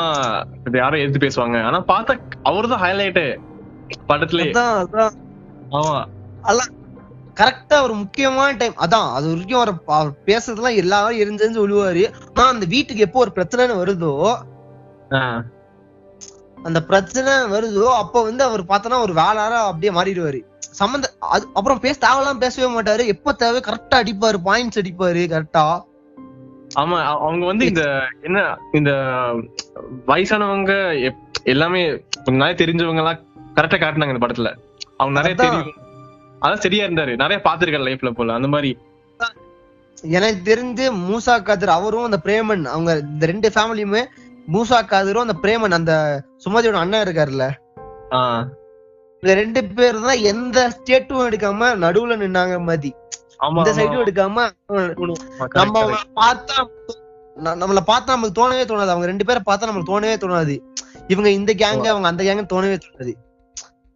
இது 0.68 0.78
யாரும் 0.78 1.02
எதிர்த்து 1.02 1.26
பேசுவாங்க. 1.26 1.58
ஆனா 1.64 1.80
பார்த்தா 1.88 2.14
அவர் 2.44 2.68
தான் 2.68 2.84
ஹைலைட் 2.84 3.24
படத்துல. 4.10 4.44
அதான் 4.50 4.78
அதான். 4.84 5.16
ஆமா. 5.72 5.96
கரெக்டா 7.38 7.82
ஒரு 7.84 7.94
முக்கியமான 7.94 8.56
டைம் 8.58 8.74
அதான் 8.76 9.10
அது 9.14 9.28
வரைக்கும் 9.30 9.62
அவர் 9.90 10.12
பேசுறதெல்லாம் 10.26 10.76
எல்லாரும் 10.76 11.20
எரிஞ்செரிஞ்சு 11.20 11.64
விழுவாரு 11.64 12.04
ஆனா 12.38 12.48
அந்த 12.48 12.66
வீட்டுக்கு 12.66 13.06
எப்போ 13.06 13.20
ஒரு 13.20 13.32
பிரச்சனைன்னு 13.38 13.80
வருதோ 13.82 14.12
அந்த 16.58 16.80
பிரச்சனை 16.90 17.32
வருதோ 17.54 17.86
அப்ப 18.02 18.24
வந்து 18.24 18.44
அவர் 18.44 18.64
பார்த்தோன்னா 18.64 19.00
ஒரு 19.02 19.14
வேளாரா 19.14 19.60
அப்படியே 19.70 19.92
மாறிடுவாரு. 19.92 20.40
சம்மந்த 20.80 21.06
அது 21.30 21.46
அப்புறம் 21.54 21.80
பேச 21.80 21.96
தேவையெல்லாம் 22.00 22.42
பேசவே 22.44 22.68
மாட்டாரு. 22.68 23.06
எப்ப 23.08 23.34
தேவை 23.34 23.62
கரெக்டா 23.62 23.96
அடிப்பாரு 24.04 24.38
பாயிண்ட்ஸ் 24.46 24.80
அடிப்பாரு 24.82 25.24
கரெக்டா 25.34 25.64
ஆமா 26.76 26.98
அவ- 27.04 27.20
அவங்க 27.20 27.46
வந்து 27.46 27.66
இந்த 27.66 27.84
என்ன 28.24 28.40
இந்த 28.74 28.92
வயசானவங்க 30.08 30.74
எல்லாமே 31.44 31.82
நாளே 32.32 32.54
தெரிஞ்சவங்க 32.54 32.98
எல்லாம் 32.98 33.22
கரெக்டா 33.56 33.78
காட்டினாங்க 33.80 34.08
இந்த 34.08 34.28
படத்துல. 34.28 34.50
அவங்க 34.98 35.20
நிறைய. 35.20 35.36
தெரியும். 35.36 35.72
அதான் 36.42 36.54
சரியா 36.56 36.86
இருந்தாரு. 36.86 37.16
நிறைய 37.16 37.42
பாத்துருக்காரு 37.46 37.88
லைஃப்ல 37.88 38.12
போல. 38.12 38.34
அந்த 38.34 38.48
மாதிரி. 38.48 38.72
எனக்கு 40.12 40.56
தெரிஞ்சு 40.56 40.86
மூசா 41.10 41.42
காதர் 41.42 41.70
அவரும் 41.70 42.04
அந்த 42.04 42.18
பிரேமன் 42.26 42.66
அவங்க 42.66 42.98
இந்த 43.06 43.26
ரெண்டு 43.26 43.50
ஃபேமிலியுமே 43.50 44.02
மூசா 44.54 44.86
காதரும் 44.86 45.22
அந்த 45.22 45.36
பிரேமன் 45.42 45.72
அந்த 45.72 45.94
சுமதியோட 46.46 46.74
அண்ணன் 46.76 47.06
இருக்காருல்ல. 47.08 47.46
ஆஹ் 48.12 48.46
இந்த 49.24 49.34
ரெண்டு 49.34 49.66
பேர் 49.66 50.02
தான் 50.02 50.20
எந்த 50.24 50.70
ஸ்டேட்டும் 50.70 51.30
எடுக்காம 51.30 51.78
நடுவுல 51.78 52.16
நின்னாங்க 52.18 52.60
ஆமா 52.60 52.92
இந்த 53.50 53.72
சைடும் 53.74 54.04
எடுக்காம 54.06 54.48
நம்ம 55.54 55.84
பார்த்தா 56.16 56.58
நம்மள 57.38 57.80
பார்த்தா 57.88 58.12
நமக்கு 58.14 58.36
தோணவே 58.40 58.64
தோணாது. 58.64 58.94
அவங்க 58.94 59.06
ரெண்டு 59.06 59.26
பேரை 59.26 59.42
பார்த்தா 59.46 59.66
நமக்கு 59.66 59.90
தோணவே 59.90 60.14
தோணாது. 60.18 60.56
இவங்க 61.08 61.30
இந்த 61.30 61.54
கேங் 61.58 61.88
அவங்க 61.94 62.08
அந்த 62.08 62.24
கேங் 62.24 62.52
தோணவே 62.54 62.78
தோணாது. 62.86 63.14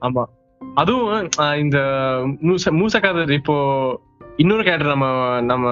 ஆமா. 0.02 0.24
அதுவும் 0.76 1.30
இந்த 1.58 1.78
மூச 2.46 2.72
மூசக்காதர் 2.72 3.32
இப்போ 3.32 3.56
இன்னொரு 4.38 4.64
கேரக்டர் 4.64 4.88
நம்ம 4.88 5.06
நம்ம 5.42 5.66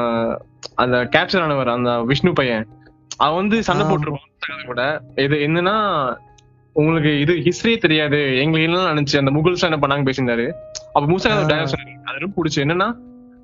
அந்த 0.76 0.98
கேப்சர் 1.16 1.42
ஆனவர் 1.42 1.70
அந்த 1.70 2.02
விஷ்ணு 2.02 2.34
பையன் 2.34 2.68
அவன் 3.18 3.36
வந்து 3.36 3.64
சண்டை 3.64 3.86
மூசக்காதர் 3.86 4.66
கூட. 4.66 4.84
இது 5.16 5.36
என்னன்னா 5.48 5.76
உங்களுக்கு 6.76 7.20
இது 7.20 7.34
ஹிஸ்டரியே 7.46 7.78
தெரியாது. 7.78 8.20
எங்களுக்கு 8.38 8.72
என்ன 8.72 8.94
நினைச்சு 8.94 9.18
அந்த 9.18 9.32
முகல்ஸ் 9.32 9.66
என்ன 9.72 9.80
பண்ணாங்க 9.82 10.06
பேசியிருந்தாரு. 10.08 10.46
அப்ப 10.94 11.06
மூசக்காதர் 11.14 11.44
ஆ. 11.44 11.50
டயலாக் 11.50 11.74
சொன்னாரு. 11.74 11.96
அது 12.04 12.28
பிடிச்சு. 12.38 12.60
என்னன்னா 12.66 12.88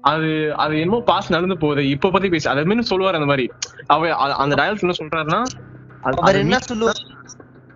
அது 0.04 0.30
அது 0.64 0.74
என்னமோ 0.82 1.00
பாஸ் 1.08 1.34
நடந்து 1.36 1.56
போகுது. 1.58 1.82
இப்ப 1.94 2.12
பத்தி 2.12 2.28
பேசி 2.30 2.48
அது 2.52 2.68
மாதிரி 2.70 2.90
சொல்லுவாரு 2.92 3.20
அந்த 3.20 3.30
மாதிரி. 3.32 3.46
அவ 3.88 4.12
அந்த 4.42 4.54
டயலாக் 4.60 4.86
என்ன 4.86 4.98
சொல்றாருன்னா 5.00 5.42
அவர் 6.20 6.42
என்ன 6.44 6.58
சொல்லுவார். 6.68 7.02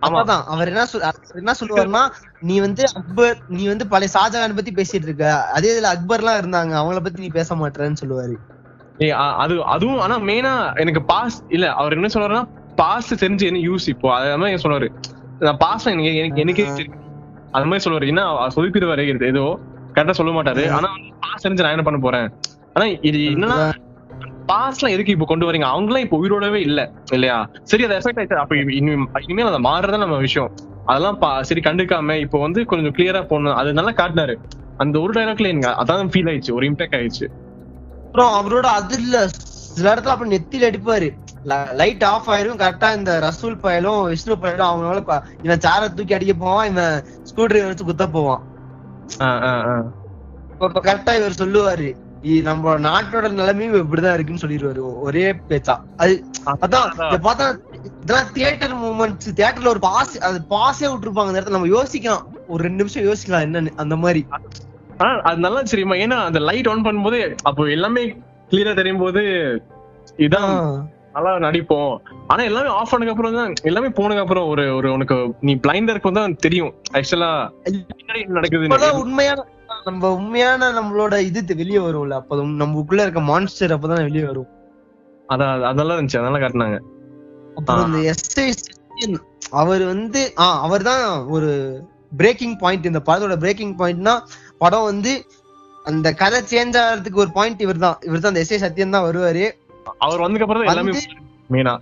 அதான் 0.02 0.44
அவர் 0.52 0.70
என்ன 0.70 0.84
சொல் 0.86 1.04
என்ன 1.40 1.52
சொல்லுவாருன்னா 1.60 2.02
நீ 2.48 2.54
வந்து 2.60 2.82
அக்பர் 2.92 3.38
நீ 3.56 3.62
வந்து 3.68 3.84
பழைய 3.92 4.10
ஷாஜகான் 4.14 4.58
பத்தி 4.58 4.72
பேசிட்டு 4.72 5.08
இருக்க. 5.08 5.26
அதே 5.56 5.70
இதுல 5.74 5.92
அக்பர் 5.94 6.22
எல்லாம் 6.22 6.40
இருந்தாங்க 6.40 6.74
அவங்கள 6.80 7.00
பத்தி 7.02 7.24
நீ 7.24 7.30
பேச 7.38 7.54
மாட்டேன்னு 7.54 8.02
சொல்லுவாரு. 8.02 8.36
அது 9.42 9.54
அதுவும் 9.74 10.00
ஆனா 10.00 10.16
மெயினா 10.28 10.52
எனக்கு 10.82 11.00
பாஸ் 11.04 11.38
இல்ல 11.48 11.66
அவர் 11.80 11.96
என்ன 11.98 12.10
சொல்றாருன்னா 12.14 12.44
பாஸ் 12.76 13.12
தெரிஞ்சு 13.22 13.48
என்ன 13.50 13.62
யூஸ் 13.68 13.86
இப்போ 13.94 14.08
அது 14.16 14.38
மாதிரி 14.38 14.90
நான் 15.40 15.60
பாஸ் 15.62 15.86
எனக்கு 15.86 16.20
எனக்கு 16.22 16.42
எனக்கே 16.44 16.66
அது 17.54 17.66
மாதிரி 17.66 17.84
சொல்லுவாரு. 17.84 18.10
என்ன 18.12 18.22
அவர் 18.32 18.54
சொதுப்பிடுவாரு 18.56 19.02
ஏதோ. 19.32 19.46
கரெக்டா 19.94 20.10
சொல்ல 20.10 20.42
மாட்டாரு. 20.42 20.70
ஆனா 20.70 20.88
பாஸ் 21.20 21.46
தெரிஞ்சு 21.46 21.60
நான் 21.60 21.70
என்ன 21.70 21.82
பண்ண 21.82 22.00
போறேன்? 22.00 22.32
ஆனா 22.72 22.86
இது 23.00 23.18
என்னன்னா 23.18 23.72
பாஸ்லாம் 24.48 24.88
எதுக்கு 24.88 25.12
இப்போ 25.12 25.24
கொண்டு 25.24 25.52
வரீங்க? 25.52 25.64
அவங்களாம் 25.64 25.98
இப்போ 25.98 26.16
உயிரோடவே 26.16 26.54
இல்ல 26.54 26.92
இல்லையா? 27.12 27.48
சரி 27.62 27.84
அது 27.84 27.98
எஃபெக்ட் 27.98 28.18
ஆயிடுச்சு 28.18 28.34
அப்ப 28.34 28.54
இனி- 28.54 29.06
இனிமேல் 29.28 29.52
அதை 29.52 29.58
மாறுறதா 29.58 29.98
நம்ம 29.98 30.16
விஷயம். 30.16 30.54
அதெல்லாம் 30.86 31.42
சரி 31.42 31.60
கண்டுக்காம 31.60 32.20
இப்போ 32.20 32.40
வந்து 32.40 32.64
கொஞ்சம் 32.64 32.92
கிளியரா 32.92 33.26
போடணும் 33.26 33.54
அது 33.54 33.72
நல்லா 33.72 33.90
காட்டினாரு. 33.90 34.34
அந்த 34.76 35.00
ஒரு 35.00 35.12
டைலாக்ல 35.12 35.46
எனக்கு 35.46 35.68
அதான் 35.68 36.06
ஃபீல் 36.06 36.30
ஆயிடுச்சு 36.30 36.54
ஒரு 36.54 36.70
இம்பாக்ட் 36.70 36.94
ஆயிடுச்சு. 36.94 37.26
அப்புறம் 38.06 38.32
அவரோட 38.32 38.66
அது 38.66 38.96
இல்ல 38.96 39.28
சில 39.28 39.94
இடத்துல 39.94 40.06
அப்ப 40.06 40.26
நெத்தியில 40.26 40.72
அடிப்பாரு. 40.72 41.10
லைட் 41.72 42.04
ஆஃப் 42.04 42.30
ஆயிரும் 42.30 42.58
கரெக்டா 42.58 42.96
இந்த 42.96 43.20
ரசூல் 43.22 43.58
பயலும் 43.58 44.04
விஷ்ணு 44.04 44.38
பயலும் 44.38 44.66
அவங்களால 44.66 45.20
இவன் 45.42 45.60
சார 45.60 45.88
தூக்கி 45.88 46.14
அடிக்க 46.14 46.34
போவான் 46.34 46.70
இவன் 46.70 47.02
ஸ்க்ரூ 47.22 47.44
டிரைவர் 47.46 47.68
வச்சு 47.68 47.84
குத்த 47.84 48.08
போவான். 48.08 48.42
இப்ப 50.52 50.80
கரெக்டா 50.86 51.12
இவர் 51.20 51.40
சொல்லுவாரு. 51.42 51.88
நம்ம 52.48 52.74
நாட்டோட 52.86 53.26
நிலைமையும் 53.38 53.74
இப்படிதான் 53.80 54.14
இருக்குன்னு 54.16 54.44
சொல்லிடுவாரு. 54.44 54.82
ஒரே 55.06 55.24
பேச்சா. 55.48 55.74
அது 55.96 56.14
அதான் 56.62 56.88
பார்த்தா 57.26 57.46
இதெல்லாம் 58.02 58.30
தியேட்டர் 58.32 58.74
மூமெண்ட்ஸ் 58.84 59.34
தியேட்டர்ல 59.38 59.72
ஒரு 59.74 59.82
பாஸ் 59.88 60.14
அது 60.28 60.38
பாஸே 60.50 60.86
விட்டுருப்பாங்க 60.92 61.30
அந்த 61.30 61.40
இடத்துல. 61.40 61.56
நம்ம 61.58 61.70
யோசிக்கலாம். 61.76 62.24
ஒரு 62.52 62.60
ரெண்டு 62.66 62.80
நிமிஷம் 62.82 63.06
யோசிக்கலாம் 63.08 63.44
என்னன்னு 63.46 63.74
அந்த 63.84 63.96
மாதிரி. 64.04 64.22
ஆனா 64.96 65.12
அது 65.30 65.38
நல்லா 65.46 65.60
தெரியுமா? 65.72 65.94
ஏன்னா 66.04 66.18
அந்த 66.28 66.40
லைட் 66.48 66.70
ஆன் 66.72 66.86
பண்ணும்போது 66.86 67.20
அப்போ 67.42 67.62
எல்லாமே 67.76 68.02
கிளியரா 68.50 68.74
தெரியும் 68.80 69.02
போது 69.04 69.22
இதான் 70.26 70.52
நல்லா 71.14 71.32
நடிப்போம். 71.44 71.92
ஆனா 72.30 72.42
எல்லாமே 72.50 72.70
ஆஃப் 72.78 72.90
பண்ணதுக்கு 72.92 73.14
அப்புறம் 73.14 73.36
தான் 73.40 73.52
எல்லாமே 73.70 73.88
போனதுக்கு 73.98 74.24
அப்புறம் 74.24 74.46
ஒரு 74.52 74.64
ஒரு 74.78 74.88
உனக்கு 74.96 75.16
நீ 75.48 75.52
பிளைண்டா 75.64 75.94
இருக்கும் 75.94 76.18
தான் 76.20 76.36
தெரியும். 76.46 76.72
ஆக்சுவலா 76.98 77.30
நடக்குது 78.38 78.70
உண்மையான 79.02 79.44
நம்ம 79.88 80.10
உண்மையான 80.18 80.70
நம்மளோட 80.78 81.14
இது 81.28 81.56
வெளிய 81.60 81.78
வரும்ல. 81.86 82.16
அப்ப 82.20 82.36
நமக்குள்ள 82.62 83.04
இருக்க 83.06 83.20
மான்ஸ்டர் 83.30 83.74
அப்பதான் 83.76 84.06
வெளிய 84.08 84.24
வரும். 84.30 84.50
அதான் 85.28 85.64
அதெல்லாம் 85.70 85.96
இருந்துச்சு. 85.96 86.20
அதெல்லாம் 86.22 86.44
காட்டினாங்க. 86.44 86.78
அப்புறம் 87.58 87.86
இந்த 87.88 88.00
எஸ்ஐ 88.12 88.46
அவர் 89.60 89.82
வந்து 89.92 90.20
ஆஹ் 90.44 90.60
அவர் 90.66 90.84
தான் 90.90 91.04
ஒரு 91.36 91.50
பிரேக்கிங் 92.20 92.56
பாயிண்ட் 92.62 92.88
இந்த 92.90 93.00
படத்தோட 93.08 93.36
பிரேக்கிங் 93.44 93.74
பாயிண்ட்னா 93.80 94.14
படம் 94.62 94.88
வந்து 94.90 95.12
அந்த 95.84 96.08
கதை 96.20 96.40
சேஞ்ச் 96.52 96.76
ஆகிறதுக்கு 96.82 97.22
ஒரு 97.24 97.32
பாயிண்ட் 97.38 97.64
இவர் 97.66 97.84
தான் 97.84 97.98
இவர் 98.08 98.22
தான் 98.22 98.32
அந்த 98.32 98.44
எஸ்ஐ 98.44 98.58
சத்யன் 98.64 98.94
தான் 98.96 99.06
வருவாரு. 99.08 99.44
அவர் 100.04 100.24
வந்ததுக்கு 100.24 100.46
அப்புறம் 100.46 100.70
எல்லாமே 100.70 100.92
மெயினா 101.50 101.74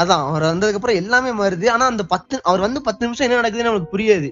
அதான் 0.00 0.22
அவர் 0.28 0.44
வந்ததுக்கு 0.44 0.78
அப்புறம் 0.78 1.00
எல்லாமே 1.00 1.30
மாறுது. 1.32 1.66
ஆனா 1.74 1.84
அந்த 1.92 2.02
பத்து 2.12 2.34
அவர் 2.44 2.64
வந்து 2.66 2.80
பத்து 2.86 3.06
நிமிஷம் 3.06 3.26
என்ன 3.26 3.38
நடக்குதுன்னு 3.40 3.70
நமக்கு 3.70 3.92
புரியாது. 3.92 4.28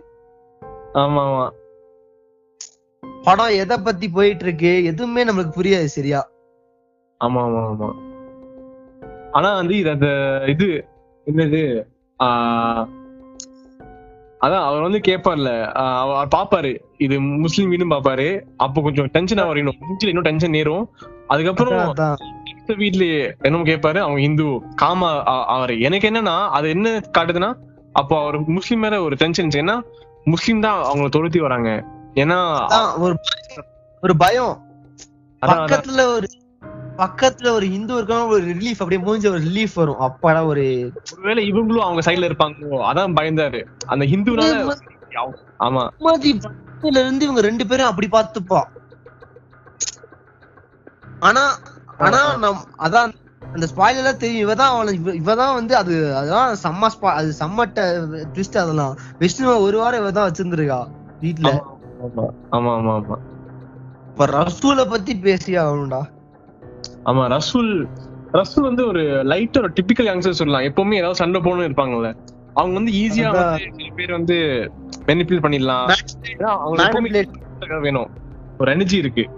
ஆமா 1.02 1.22
ஆமா 1.26 1.44
படம் 3.26 3.56
எதை 3.62 3.76
பத்தி 3.80 4.06
போயிட்டு 4.10 4.44
இருக்கு 4.46 4.72
எதுவுமே 4.90 5.22
நம்மளுக்கு 5.24 5.58
புரியாது 5.58 5.88
சரியா. 5.94 6.20
ஆமா 7.20 7.40
ஆமா 7.46 7.62
ஆமா 7.70 7.88
ஆனா 9.34 9.48
வந்து 9.60 9.74
இது 9.76 9.90
அந்த 9.90 10.08
இது 10.52 10.66
என்னது 11.26 11.62
அதான் 14.40 14.64
அவர் 14.66 14.86
வந்து 14.86 15.00
கேட்பார்ல 15.00 15.50
அவர் 16.02 16.32
பாப்பாரு 16.34 16.72
இது 16.98 17.14
முஸ்லீம் 17.44 17.70
வீடும் 17.70 17.94
பாப்பாரு 17.94 18.26
அப்போ 18.58 18.78
கொஞ்சம் 18.80 19.10
டென்ஷன் 19.14 19.42
ஆவார் 19.42 19.60
இன்னும் 19.60 20.26
டென்ஷன் 20.28 20.56
ஏறும். 20.60 20.84
அதுக்கப்புறம் 21.26 21.94
வீட்லயே 22.82 23.18
என்ன 23.42 23.62
கேட்பாரு 23.62 23.98
அவங்க 23.98 24.20
ஹிந்து 24.20 24.46
காமா 24.76 25.10
அவரு. 25.56 25.74
எனக்கு 25.80 26.06
என்னன்னா 26.10 26.36
அது 26.50 26.68
என்ன 26.68 26.88
காட்டுதுன்னா 27.18 27.50
அப்போ 27.92 28.14
அவர் 28.20 28.36
முஸ்லீம் 28.56 28.80
மேல 28.80 29.02
ஒரு 29.02 29.14
டென்ஷன் 29.16 29.52
ஏன்னா 29.62 29.76
முஸ்லீம் 30.26 30.60
தான் 30.60 30.80
அவங்கள 30.84 31.08
தொழுத்தி 31.16 31.40
வராங்க. 31.40 31.70
ஏன்னா 32.14 32.38
ஒரு 32.98 33.14
ஒரு 34.02 34.14
பயம். 34.16 34.54
பக்கத்துல 35.42 36.02
ஒரு 36.16 36.26
பக்கத்துல 36.96 37.48
ஒரு 37.50 37.66
இந்து 37.72 37.94
இருக்காங்க 37.94 38.26
ஒரு 38.34 38.44
ரிலீஃப் 38.52 38.82
அப்படியே 38.82 39.00
மூஞ்சி 39.02 39.28
ஒரு 39.28 39.40
ரிலீஃப் 39.40 39.74
வரும். 39.74 39.98
அப்பாடா 39.98 40.40
ஒரு 40.44 40.64
ஒருவேளை 41.12 41.42
இவங்களும் 41.52 41.84
அவங்க 41.86 42.02
சைடுல 42.06 42.28
இருப்பாங்களோ 42.28 42.78
அதான் 42.90 43.16
பயந்தாரு. 43.20 43.60
அந்த 43.86 44.04
ஹிந்துனால 44.04 44.76
ஆமா. 45.60 45.84
இருந்து 46.96 47.24
இவங்க 47.24 47.40
ரெண்டு 47.40 47.66
பேரும் 47.66 47.86
அப்படி 47.86 48.08
பார்த்துப்பா. 48.12 48.60
ஆனா 51.20 51.40
ஆனா 51.98 52.36
நம் 52.36 52.64
அதான் 52.78 53.14
அந்த 53.52 53.66
ஸ்பாயில 53.76 54.16
தெரியும். 54.16 54.48
இவதான் 54.48 54.92
இவ- 54.92 55.12
இவதான் 55.12 55.54
வந்து 55.54 55.76
அது 55.76 56.16
அதெல்லாம் 56.16 56.56
செம்ம 56.62 56.66
ஸ்பா 56.66 57.04
அது 57.04 57.34
செம்மட்ட 57.40 57.80
ட்விஸ்ட் 58.32 58.58
அதெல்லாம். 58.58 58.96
விஷ்ணுவை 59.18 59.58
ஒரு 59.58 59.78
வாரம் 59.78 60.04
இவதான் 60.04 60.08
வச்சிருந்திருக்கா 60.08 60.88
வீட்டுல 61.20 61.42
ஆமா 61.42 62.28
ஆமா 62.52 62.52
ஆமா 62.52 63.16
இப்ப 64.08 64.26
ரசூலை 64.26 64.84
பத்தி 64.84 65.16
பேசி 65.16 65.56
ஆகணும்டா. 65.56 66.02
ஆமா 67.04 67.04
ரசூல் 67.04 67.88
ரசூல் 68.32 68.60
வந்து 68.60 68.86
ஒரு 68.86 69.24
லைட் 69.24 69.58
ஒரு 69.58 69.70
டிபிக்கல் 69.70 69.98
யங்ஸ்டர் 69.98 70.30
சொல்லலாம். 70.30 70.60
எப்பவுமே 70.60 70.94
ஏதாவது 70.94 71.14
சண்டை 71.14 71.40
போகணும்னு 71.40 71.44
இருப்பாங்கல்ல. 71.44 72.16
அவங்க 72.54 72.64
வந்து 72.74 72.92
ஈஸியா 72.92 73.04
அதான். 73.04 73.30
வந்து 73.30 73.70
சில 73.76 73.94
பேர் 73.94 74.10
வந்து 74.10 74.70
பெனிஃபிட் 75.06 75.42
பண்ணிடலாம். 75.42 75.86
வேணும். 77.80 78.10
ஒரு 78.58 78.72
எனர்ஜி 78.72 78.96
இருக்கு. 78.96 79.30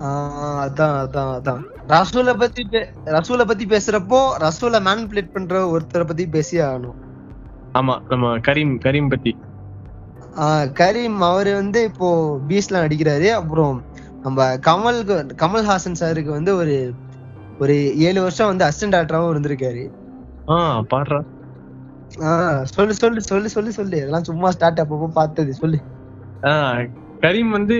அதான் 0.00 0.94
அதான் 1.02 1.32
அதான். 1.36 1.62
ரசூலை 1.86 2.34
பத்தி 2.34 2.62
ரசூலை 3.04 3.44
பத்தி 3.44 3.64
பேசுறப்போ 3.66 4.32
ரசூலை 4.38 4.80
மேனிபுலேட் 4.80 5.32
பண்ற 5.32 5.76
ஒருத்தரை 5.76 6.06
பத்தி 6.06 6.26
பேசி 6.28 6.58
ஆகணும். 6.58 6.98
ஆமா 7.74 7.94
நம்ம 8.08 8.38
கரீம் 8.38 8.76
கரீம் 8.84 9.08
பத்தி. 9.08 9.32
கரீம் 10.80 11.16
அவரு 11.18 11.54
வந்து 11.54 11.84
இப்போ 11.84 12.38
பீஸ்ல 12.48 12.72
நடிக்கிறாரு 12.72 13.28
அப்புறம் 13.30 13.82
நம்ம 14.22 14.54
கமலுக்கு 14.56 15.28
கமல்ஹாசன் 15.36 16.00
சாருக்கு 16.00 16.30
வந்து 16.30 16.56
ஒரு 16.56 16.94
ஒரு 17.58 17.98
ஏழு 17.98 18.20
வருஷம் 18.20 18.46
வந்து 18.46 18.64
அசிஸ்டன்ட் 18.64 18.94
டாக்டராவும் 18.96 19.32
இருந்திருக்காரு. 19.34 19.84
ஆஹ் 20.46 20.82
பாடுறா. 20.90 21.20
ஆஹ் 22.18 22.62
சொல்லு 22.62 22.94
சொல்லு 22.94 23.20
சொல்லு 23.22 23.48
சொல்லு 23.48 23.72
சொல்லு. 23.72 23.96
இதெல்லாம் 23.96 24.24
சும்மா 24.24 24.50
ஸ்டார்ட் 24.50 24.80
அப்பப்போ 24.80 25.06
பார்த்தது 25.06 25.54
சொல்லு. 25.54 25.78
கரீம் 27.20 27.50
வந்து 27.50 27.78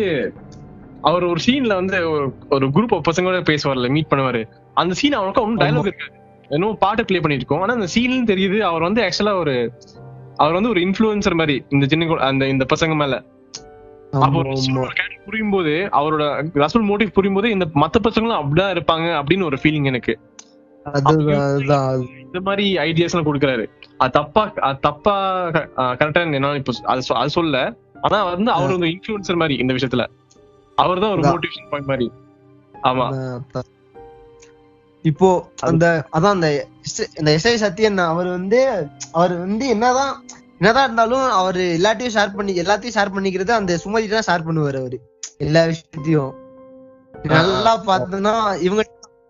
அவர் 1.02 1.24
ஒரு 1.24 1.40
சீன்ல 1.46 1.74
வந்து 1.74 1.98
ஒரு- 1.98 2.32
ஒரு 2.50 2.66
குரூப் 2.66 2.94
ஆஃப் 2.94 3.08
பசங்களோட 3.08 3.56
பேசுவார்ல 3.56 3.88
மீட் 3.88 4.10
பண்ணுவாரு. 4.10 4.44
அந்த 4.74 4.94
சீன் 4.94 5.12
அவனுக்கு 5.12 5.42
ஒன்றும் 5.42 5.68
டயலாக் 5.68 5.80
இருக்காது. 5.80 6.12
இன்னும் 6.48 6.78
பாட்டு 6.78 7.04
ப்ளே 7.04 7.20
பண்ணிட்டு 7.20 7.44
இருக்கோம் 7.44 7.60
ஆனா 7.60 7.74
அந்த 7.74 7.86
சீன் 7.86 8.24
தெரியுது 8.24 8.58
அவர் 8.58 8.82
வந்து 8.82 9.02
ஆக்சுவலா 9.02 9.34
ஒரு 9.34 9.72
அவர் 10.36 10.52
வந்து 10.52 10.68
ஒரு 10.68 10.80
இன்ஃபுளுசர் 10.80 11.34
மாதிரி 11.34 11.64
இந்த 11.68 11.86
சின்ன 11.86 12.14
அந்த 12.14 12.46
இந்த 12.46 12.66
பசங்க 12.74 12.96
மேல. 12.96 13.22
புரியும் 15.24 15.50
போது 15.50 15.70
அவரோட 15.70 16.22
ரசூல் 16.54 16.86
மோட்டிவ் 16.86 17.06
புரியும் 17.06 17.34
போது 17.34 17.50
இந்த 17.50 17.66
மத்த 17.74 18.08
பசங்களும் 18.08 18.42
அப்படிதான் 18.42 18.76
இருப்பாங்க 18.76 19.22
அப்படின்னு 19.22 19.44
ஒரு 19.44 19.58
ஃபீலிங் 19.62 19.84
எனக்கு. 19.84 20.18
இந்த 22.24 22.40
மாதிரி 22.40 22.76
ஐடியாஸ் 22.76 23.14
எல்லாம் 23.14 23.34
கொடுக்குறாரு. 23.34 23.66
அது 23.98 24.10
தப்பா 24.10 24.52
அது 24.56 24.78
தப்பா 24.78 25.46
கரெக்டா 25.76 26.32
என்னால 26.32 26.56
இப்போ 26.56 26.72
அது 26.84 27.30
சொல்ல. 27.30 27.76
ஆனா 28.02 28.24
வந்து 28.24 28.50
அவர் 28.50 28.70
வந்து 28.70 28.86
இன்ஃபுளுசர் 28.86 29.34
மாதிரி 29.34 29.56
இந்த 29.56 29.74
விஷயத்துல. 29.74 30.06
அவர் 30.82 31.02
தான் 31.04 31.12
ஒரு. 31.14 31.22
மோட்டிவேஷன் 31.28 31.70
பாயிண்ட் 31.70 31.90
மாதிரி. 31.90 32.06
ஆமா. 32.74 33.06
இப்போ 35.04 35.28
அந்த 35.68 35.84
அதான் 36.16 36.34
அந்த 36.36 36.48
இந்த 37.18 37.30
எஸ்ஐ 37.36 37.54
சத்யன் 37.62 38.00
அவர் 38.08 38.28
வந்து 38.36 38.58
அவர் 39.18 39.34
வந்து 39.44 39.64
என்னதான் 39.74 40.12
என்னதான் 40.58 40.86
இருந்தாலும் 40.86 41.26
அவர் 41.40 41.60
எல்லாத்தையும் 41.76 42.14
ஷேர் 42.16 42.34
பண்ணி 42.36 42.52
எல்லாத்தையும் 42.62 42.96
ஷேர் 42.96 43.14
பண்ணிக்கிறது 43.14 43.52
அந்த 43.58 43.78
சுமதி 43.84 44.08
தான் 44.08 44.26
ஷேர் 44.28 44.46
பண்ணுவாரு 44.48 44.80
அவரு. 44.82 44.98
எல்லா 45.38 45.62
விஷயத்தையும். 45.70 46.32
நல்லா 47.34 47.72
பார்த்தோம்னா 47.88 48.34
இவங்க 48.66 48.82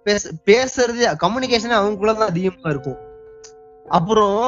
பேச 0.06 0.32
பேசுறது 0.48 1.04
கம்யூனிகேஷன் 1.24 1.78
அவங்களுக்குள்ளதான் 1.78 2.32
அதிகமா 2.32 2.70
இருக்கும். 2.74 2.98
அப்புறம் 3.86 4.38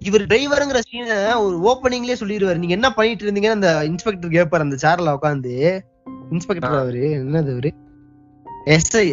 இவர் 0.00 0.24
டிரைவருங்கிற 0.30 0.80
சீனை 0.86 1.16
ஒரு 1.44 1.56
ஓப்பனிங்லயே 1.70 2.20
சொல்லிடுவாரு 2.20 2.62
நீங்க 2.62 2.76
என்ன 2.78 2.88
பண்ணிட்டு 2.90 3.24
இருந்தீங்கன்னு 3.26 3.58
அந்த 3.58 3.72
இன்ஸ்பெக்டர் 3.90 4.36
கேட்பாரு 4.36 4.66
அந்த 4.66 4.78
சேர்ல 4.84 5.14
உட்காந்து 5.18 5.54
இன்ஸ்பெக்டர் 6.30 6.80
அவரு 6.80 7.02
என்னது 7.16 7.54
அவரு 7.54 7.70
எஸ்ஐ 8.70 9.06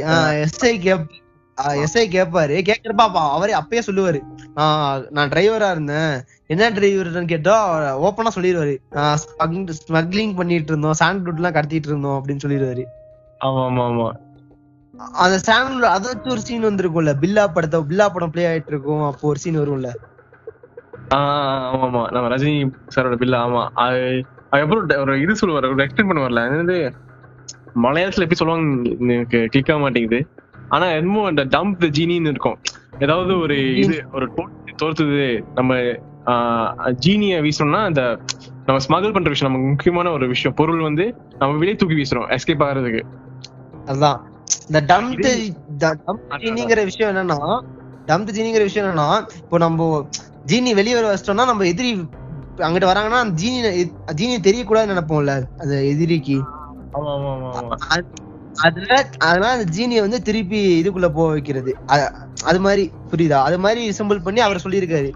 எஸ்ஐ 0.44 0.74
கேப் 0.86 1.06
எஸ்ஐ 1.84 2.04
கேட்பாரு 2.16 2.56
கேக்குறப்ப 2.68 3.04
அவரே 3.30 3.54
அப்பயே 3.60 3.82
சொல்லுவாரு 3.86 4.20
ஆஹ் 4.62 5.00
நான் 5.16 5.32
டிரைவரா 5.32 5.70
இருந்தேன் 5.72 6.14
என்ன 6.50 6.70
டிரைவர்னு 6.76 7.32
கேட்டா 7.34 7.56
ஓப்பனா 8.08 8.32
சொல்லிடுவாரு 8.36 8.76
ஸ்மக்லிங் 9.82 10.36
பண்ணிட்டு 10.36 10.72
இருந்தோம் 10.74 11.00
சாண்ட் 11.02 11.32
எல்லாம் 11.34 11.56
கடத்திட்டு 11.58 11.92
இருந்தோம் 11.92 12.18
அப்படின்னு 12.20 12.44
சொல்லிடுவாரு 12.46 12.86
ஆமா 13.42 13.64
ஆமா 13.66 13.84
ஆமா 13.88 14.08
அந்த 15.24 15.38
சாண்ட் 15.48 15.88
அதை 15.88 16.06
வச்சு 16.12 16.30
ஒரு 16.36 16.44
சீன் 16.46 16.68
வந்திருக்கும்ல 16.68 17.14
பில்லா 17.20 17.44
படத்தை 17.50 17.80
பில்லா 17.90 18.06
படம் 18.10 18.32
ப்ளே 18.34 18.46
ஆயிட்டு 18.52 18.72
இருக்கும் 18.74 19.04
அப்போ 19.08 19.28
ஒரு 19.28 19.42
சீன் 19.44 19.60
வரும்ல 19.60 19.90
ஆஹ் 21.12 21.66
ஆமா 21.68 21.84
ஆமா 21.88 22.04
நம்ம 22.14 22.30
ரஜினி 22.30 22.56
சாரோட 22.96 23.18
பில்ல 23.20 23.38
ஆமா 23.44 23.64
அது 23.84 24.00
அதுக்கப்புறம் 24.52 25.04
ஒரு 25.04 25.14
இது 25.22 25.40
சொல்லுவாரு 25.42 25.74
ஒரு 25.74 25.86
எக்ஸ்பிளைன் 25.86 26.10
பண்ணுவார்ல 26.12 26.44
என்னது 26.50 26.78
மலையாளத்துல 27.84 28.20
எப்படி 28.20 28.36
சொல்லுவாங்க 28.36 28.90
எனக்கு 29.00 29.46
கிளிக் 29.46 29.72
ஆக 29.72 29.80
மாட்டேங்குது. 29.80 30.28
ஆனா 30.70 30.86
என்னமோ 30.86 31.26
அந்த 31.26 31.46
டம்ப் 31.46 31.78
த 31.78 31.88
ஜீனின்னு 31.88 32.30
இருக்கும். 32.30 32.58
ஏதாவது 33.00 33.40
ஒரு 33.40 33.78
இது 33.78 34.04
ஒரு 34.14 34.32
தோத்து- 34.36 34.76
தோர்த்துது 34.84 35.44
நம்ம 35.56 35.76
ஜீனிய 37.06 37.50
வீசணும்னா 37.50 37.84
அந்த 37.84 38.20
நம்ம 38.66 38.84
ஸ்மகிள் 38.84 39.14
பண்ற 39.14 39.30
விஷயம் 39.30 39.54
நமக்கு 39.54 39.70
முக்கியமான 39.70 40.12
ஒரு 40.12 40.28
விஷயம். 40.28 40.58
பொருள் 40.58 40.80
வந்து 40.80 41.16
நம்ம 41.40 41.58
வெளியே 41.58 41.76
தூக்கி 41.76 41.96
வீசுறோம் 41.96 42.38
எஸ்கேப் 42.38 42.64
ஆகிறதுக்கு. 42.64 43.02
அதான். 43.86 44.20
இந்த 44.68 44.82
டம்ப் 44.88 45.40
டம்ப் 45.80 46.36
ஜீனிங்கிற 46.38 46.84
விஷயம் 46.84 47.16
என்னன்னா 47.16 47.62
டம்ப் 48.06 48.28
ஜீனிங்கிற 48.30 48.62
விஷயம் 48.62 48.96
என்னன்னா 48.96 49.24
இப்போ 49.38 49.58
நம்ம 49.58 50.10
ஜீனி 50.46 50.74
வெளியே 50.74 50.94
வர 50.94 51.14
வச்சிட்டோம்னா 51.14 51.46
நம்ம 51.46 51.64
எதிரி 51.64 52.02
அங்கிட்டு 52.56 52.88
வராங்கன்னா 52.88 53.10
அந்த 53.10 53.44
ஜீனி 53.44 53.86
ஜீனி 54.22 54.46
தெரியக்கூடாதுன்னு 54.46 54.98
நினைப்போம்ல 54.98 55.44
அந்த 55.58 55.84
எதிரிக்கு. 55.84 56.44
அதுல 58.66 58.92
அதனால 59.18 59.52
அந்த 59.58 59.66
ஜீனியை 59.78 60.00
வந்து 60.00 60.20
திருப்பி 60.22 60.60
இதுக்குள்ள 60.82 61.08
போக 61.18 61.28
வைக்கிறது. 61.32 61.72
அது 62.46 62.60
மாதிரி 62.60 62.92
புரியுதா? 63.12 63.40
அது 63.50 63.58
மாதிரி 63.60 63.84
சிம்பிள் 63.98 64.24
பண்ணி 64.24 64.40
அவர் 64.40 64.64
சொல்லியிருக்காரு. 64.64 65.10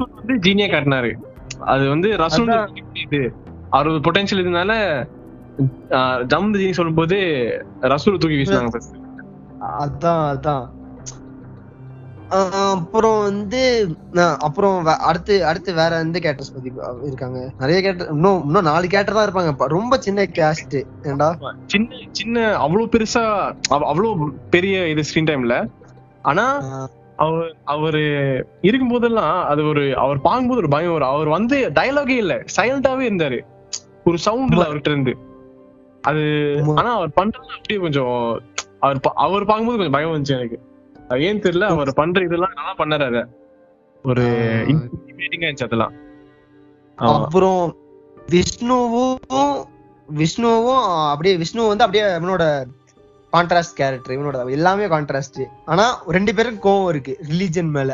ஜீனியா 0.47 0.67
காட்டினாரு. 0.71 1.11
அது 1.73 1.89
வந்து 1.89 2.09
ரசூல் 2.23 2.51
இது. 3.05 3.21
அவர் 3.69 3.87
பொட்டன்ஷியல் 3.87 4.43
இதனால 4.45 4.73
ஜம் 6.25 6.53
ஜீனி 6.53 6.71
சொல்லும்போது 6.71 7.17
ரசூல் 7.81 8.19
தூக்கி 8.21 8.37
வீசினாங்க. 8.37 8.81
அதான் 9.79 10.23
அதான். 10.33 10.65
அப்புறம் 12.31 13.21
வந்து 13.21 13.95
அப்புறம் 14.39 14.85
அடுத்து 14.85 15.45
அடுத்து 15.45 15.73
வேற 15.73 15.99
எந்த 15.99 16.19
கேரக்டர்ஸ் 16.19 16.53
பத்தி 16.53 16.71
இருக்காங்க? 17.03 17.51
நிறைய 17.59 17.81
கேரக்டர் 17.81 18.09
இன்னும் 18.09 18.45
இன்னும் 18.45 18.63
நாலு 18.63 18.87
கேரக்டர் 18.87 19.33
தான் 19.33 19.45
இருப்பாங்க. 19.45 19.65
ரொம்ப 19.65 19.97
சின்ன 19.97 20.23
கேஸ்ட் 20.23 20.83
ஏண்டா? 21.03 21.37
சின்ன 21.67 21.95
சின்ன 22.11 22.55
அவ்வளவு 22.55 22.89
பெருசா 22.89 23.55
அவ- 23.69 23.87
அவ்வளவு 23.87 24.31
பெரிய 24.49 24.87
இது 24.87 25.01
ஸ்கிரீன் 25.01 25.17
டைம்ல 25.17 25.69
ஆனா 26.21 26.61
அவர் 27.17 27.55
அவரு 27.65 28.01
இருக்கும் 28.61 28.89
போதெல்லாம் 28.89 29.47
அது 29.47 29.63
ஒரு 29.63 29.97
அவர் 29.97 30.21
பார்க்கும்போது 30.21 30.59
ஒரு 30.59 30.69
பயம் 30.69 30.91
வரும். 30.91 31.07
அவர் 31.07 31.27
வந்து 31.27 31.69
டயலாகே 31.75 32.17
இல்ல 32.17 32.43
சைலண்டாவே 32.55 33.03
இருந்தாரு. 33.09 33.39
ஒரு 34.05 34.17
சவுண்ட் 34.17 34.51
இல்ல 34.51 34.63
அவர்கிட்ட 34.63 34.89
இருந்து. 34.89 35.17
அது. 36.01 36.21
ஆனா 36.75 36.95
அவர் 36.95 37.07
பண்றது 37.07 37.55
அப்படியே 37.55 37.79
கொஞ்சம் 37.79 38.41
அவர் 38.79 38.99
அவர் 39.13 39.45
பார்க்கும்போது 39.45 39.77
கொஞ்சம் 39.77 39.91
பயம் 39.91 40.11
வந்துச்சு 40.11 40.37
எனக்கு. 40.37 40.69
ஏன் 41.21 41.43
தெரியல 41.43 41.67
அவர் 41.73 41.91
பண்ற 41.95 42.23
இதெல்லாம் 42.27 42.57
நல்லா 42.57 42.73
பண்ணாரு 42.79 43.05
அத. 43.09 43.19
ஒரு 44.05 44.23
இன்டிமேட்டிங்கா 44.71 45.47
இருந்துச்சு 45.47 45.69
அதெல்லாம். 45.69 45.93
அப்புறம் 46.97 47.63
விஷ்ணுவும் 48.27 49.17
விஷ்ணுவும் 50.09 50.83
அப்படியே 51.11 51.33
விஷ்ணு 51.41 51.67
வந்து 51.69 51.85
அப்படியே 51.85 52.05
அவனோட 52.11 52.43
கான்ட்ராஸ்ட் 53.33 53.77
கேரக்டர் 53.77 54.15
இவனோட 54.15 54.37
எல்லாமே 54.51 54.87
கான்ட்ராஸ்ட் 54.93 55.39
ஆனா 55.67 55.85
ரெண்டு 56.09 56.31
பேரும் 56.37 56.61
கோவம் 56.63 56.89
இருக்கு 56.89 57.13
ரிலீஜன் 57.29 57.71
மேல. 57.75 57.91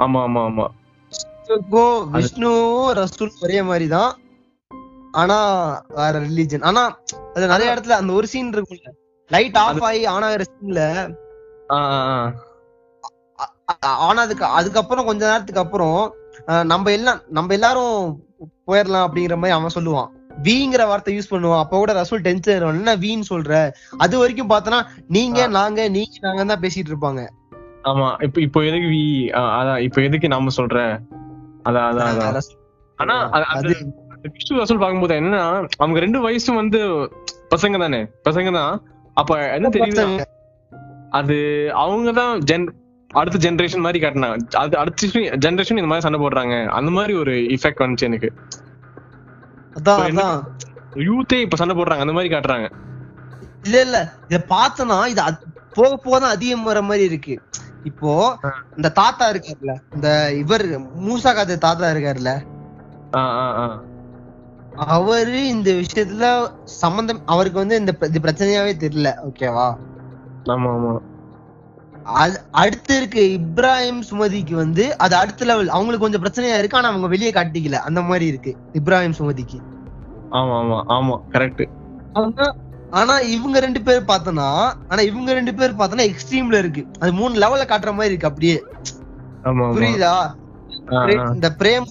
ஆமா 0.00 0.20
ஆமா 0.26 0.40
ஆமா. 0.48 0.66
கோ 1.70 1.82
விஷ்ணுவும் 2.14 2.88
ரசூல் 2.98 3.34
ஒரே 3.42 3.60
மாதிரி 3.68 3.86
தான் 3.92 4.12
ஆனா 5.14 5.36
வேற 5.98 6.14
ரிலீஜன் 6.24 6.66
ஆனா 6.68 6.82
அது 7.34 7.52
நிறைய 7.52 7.74
இடத்துல 7.74 7.98
அந்த 7.98 8.12
ஒரு 8.12 8.26
சீன் 8.32 8.52
இருக்கும்ல. 8.54 8.90
லைட் 9.30 9.58
ஆஃப் 9.62 9.84
ஆகி 9.88 10.02
ஆன் 10.06 10.26
ஆகிற 10.26 10.42
சீன்ல 10.48 10.82
ஆ, 11.70 11.76
ஆ, 11.76 12.32
ஆ. 13.84 13.96
ஆனதுக்கு 13.96 14.44
அதுக்கப்புறம் 14.44 15.04
கொஞ்ச 15.04 15.26
நேரத்துக்கு 15.26 15.60
அப்புறம் 15.60 16.14
நம்ம 16.64 16.90
எல்லாம் 16.92 17.20
நம்ம 17.28 17.52
எல்லாரும் 17.52 18.22
போயிடலாம் 18.66 19.06
அப்படிங்கிற 19.06 19.34
மாதிரி 19.34 19.50
அவன் 19.50 19.70
சொல்லுவான். 19.74 20.08
வீங்கிற 20.42 20.86
வார்த்தை 20.86 21.18
யூஸ் 21.18 21.32
பண்ணுவான். 21.32 21.58
அப்ப 21.58 21.76
கூட 21.76 21.92
ரசூல் 21.92 22.16
டென்ஷன் 22.16 22.62
என்ன 22.62 22.96
வீன்னு 22.96 23.22
சொல்ற? 23.30 23.72
அது 23.98 24.18
வரைக்கும் 24.18 24.50
பார்த்தனா 24.50 24.86
நீங்க 25.08 25.46
நாங்க 25.46 25.88
நீங்க 25.88 26.10
நாங்க 26.20 26.44
தான் 26.44 26.60
பேசிட்டு 26.60 26.92
இருப்பாங்க. 26.92 27.28
ஆமா. 27.84 28.22
இப்ப 28.22 28.40
இப்போ 28.40 28.60
எதுக்கு 28.60 28.86
வி 28.86 29.28
அதான் 29.32 29.78
இப்போ 29.78 30.02
எதுக்கு 30.02 30.28
நாம 30.28 30.50
சொல்ற? 30.56 30.98
அதான் 31.64 31.92
அதான் 31.92 32.40
ஆனா 32.96 33.30
அது- 33.54 34.04
விஷ்ணு 34.32 34.62
ரசூல் 34.62 34.80
பார்க்கும்போது 34.80 35.14
என்னன்னா 35.14 35.68
அவங்க 35.76 35.98
ரெண்டு 36.00 36.30
வயசும் 36.30 36.54
வந்து 36.54 36.78
பசங்க 37.56 37.78
தானே? 37.78 38.06
பசங்க 38.24 38.52
தான். 38.52 38.82
அப்ப 39.14 39.52
என்ன 39.52 39.68
தெரியுது 39.68 40.24
அது 41.16 41.36
அவங்கதான் 41.76 42.34
ஜென் 42.50 42.66
அடுத்த 43.10 43.38
ஜெனரேஷன் 43.44 43.84
மாதிரி 43.86 43.98
காட்டினாங்க 44.06 44.36
அது 44.54 44.74
அடுத்த 44.78 45.06
ஜெனரேஷன் 45.44 45.80
இந்த 45.80 45.90
மாதிரி 45.90 46.00
சண்டை 46.00 46.20
போடுறாங்க. 46.20 46.54
அந்த 46.68 46.90
மாதிரி 46.90 47.14
ஒரு 47.18 47.34
இஃபெக்ட் 47.54 47.82
வந்துச்சு 47.84 48.02
எனக்கு. 48.02 48.30
அதான் 49.76 50.34
யூத்தே 51.06 51.38
இப்ப 51.40 51.56
சண்டை 51.56 51.74
போடுறாங்க 51.76 52.04
அந்த 52.04 52.12
மாதிரி 52.12 52.34
காட்டுறாங்க. 52.34 52.68
இல்ல 53.64 53.80
இல்ல. 53.80 53.98
இத 54.28 54.38
பார்த்தனா 54.48 54.98
இது 55.06 55.22
போக 55.74 55.96
போக 55.96 56.18
தான் 56.18 56.30
அதிகம் 56.30 56.62
வர 56.62 56.82
மாதிரி 56.82 57.04
இருக்கு. 57.04 57.34
இப்போ. 57.84 58.12
இந்த 58.76 58.88
தாத்தா 58.90 59.24
இருக்காருல்ல 59.32 59.74
இந்த 59.94 60.08
இவர் 60.34 60.66
மூசா 61.06 61.34
காத்து 61.34 61.56
தாத்தா 61.58 61.90
இருக்காருல்ல. 61.90 62.32
அவரு 64.92 65.46
இந்த 65.46 65.70
விஷயத்துல 65.72 66.26
சம்பந்தம் 66.78 67.20
அவருக்கு 67.26 67.58
வந்து 67.58 67.76
இந்த 67.76 67.92
பிரச்சனையாவே 68.22 68.72
தெரியல 68.84 69.10
ஓகேவா 69.28 69.68
ஆமா 70.46 70.70
ஆமா 70.72 70.92
அடுத்து 72.52 72.96
இருக்கு 72.96 73.38
இப்ராஹிம் 73.38 74.00
சுமதிக்கு 74.10 74.54
வந்து 74.54 74.98
அது 74.98 75.14
அடுத்த 75.16 75.44
லெவல் 75.44 75.68
அவங்களுக்கு 75.68 76.04
கொஞ்சம் 76.04 76.22
பிரச்சனையா 76.22 76.58
இருக்கு 76.58 76.76
ஆனா 76.76 76.88
அவங்க 76.88 77.06
வெளியே 77.06 77.30
காட்டிக்கல. 77.30 77.78
அந்த 77.80 78.02
மாதிரி 78.02 78.26
இருக்கு 78.26 78.52
இப்ராஹிம் 78.72 79.16
சுமதிக்கு. 79.18 79.58
ஆமா 80.30 80.54
ஆமா 80.56 80.78
ஆமா 80.88 81.14
கரெக்ட் 81.32 81.64
ஆனா- 82.92 83.22
இவங்க 83.28 83.60
ரெண்டு 83.60 83.82
பேர் 83.82 84.02
பார்த்தனா 84.04 84.46
ஆனா 84.88 85.00
இவங்க 85.02 85.32
ரெண்டு 85.32 85.54
பேர் 85.54 85.74
பார்த்தனா 85.74 86.04
எக்ஸ்ட்ரீம்ல 86.06 86.58
இருக்கு. 86.58 86.86
அது 86.98 87.12
மூணு 87.12 87.34
லெவல்ல 87.38 87.64
காட்டுற 87.64 87.92
மாதிரி 87.92 88.12
இருக்கு 88.14 88.28
அப்படியே. 88.28 88.56
புரியுதா. 89.74 90.14
இந்த 91.34 91.48
பிரேம் 91.58 91.86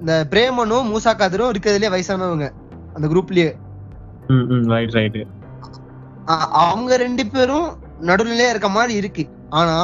இந்த- 0.00 0.26
பிரேமனும் 0.30 0.90
மூசா 0.90 1.12
காதரும் 1.14 1.50
இருக்கிறதுலயே 1.50 1.90
வயசானவங்க 1.90 2.46
அந்த 2.94 3.08
குரூப்லயே 3.08 3.48
ரைட் 4.68 5.14
ரைட் 5.14 5.18
அவங்க 6.64 6.96
ரெண்டு 7.04 7.24
பேரும் 7.32 7.66
நடுநிலையா 8.08 8.52
இருக்க 8.52 8.68
மாதிரி 8.76 8.94
இருக்கு. 9.00 9.24
ஆனா 9.58 9.76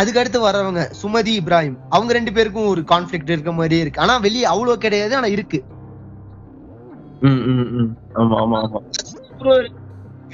அதுக்கு 0.00 0.20
அடுத்து 0.20 0.38
வர்றவங்க 0.46 0.82
சுமதி 1.00 1.32
இப்ராஹிம் 1.40 1.78
அவங்க 1.88 2.12
ரெண்டு 2.12 2.32
பேருக்கும் 2.36 2.70
ஒரு 2.72 2.82
கான்ஃபிளிக்ட் 2.92 3.32
இருக்க 3.34 3.52
மாதிரியே 3.52 3.82
இருக்கு. 3.84 4.02
ஆனா 4.04 4.14
வெளியே 4.26 4.46
அவ்வளவு 4.52 4.84
கிடையாது 4.84 5.16
ஆனா 5.16 5.28
இருக்கு. 5.36 5.60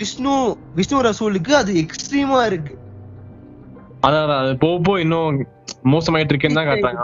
விஷ்ணு 0.01 0.35
விஷ்ணு 0.79 0.99
ரசூலுக்கு 1.09 1.53
அது 1.63 1.73
எக்ஸ்ட்ரீமா 1.83 2.41
இருக்கு. 2.51 2.75
அதான் 4.07 4.37
அது 4.43 4.53
போக 4.65 4.77
போக 4.87 5.01
இன்னும் 5.01 5.41
மோசமாயிட்டு 5.93 6.33
இருக்கேன்னு 6.35 6.59
தான் 6.61 6.71
காட்டுறாங்க. 6.71 7.03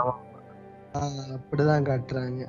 அப்படிதான் 1.35 1.87
காட்டுறாங்க. 1.89 2.41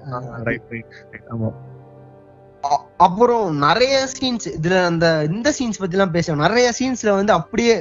அப்புறம் 2.96 3.56
நிறைய 3.56 4.06
சீன்ஸ் 4.14 4.46
இதுல 4.56 4.84
அந்த 4.84 5.06
இந்த 5.30 5.48
சீன்ஸ் 5.58 5.80
பத்தி 5.80 5.96
எல்லாம் 5.96 6.14
பேசுவோம். 6.14 6.36
நிறைய 6.36 6.72
சீன்ஸ்ல 6.78 7.10
வந்து 7.14 7.32
அப்படியே 7.32 7.74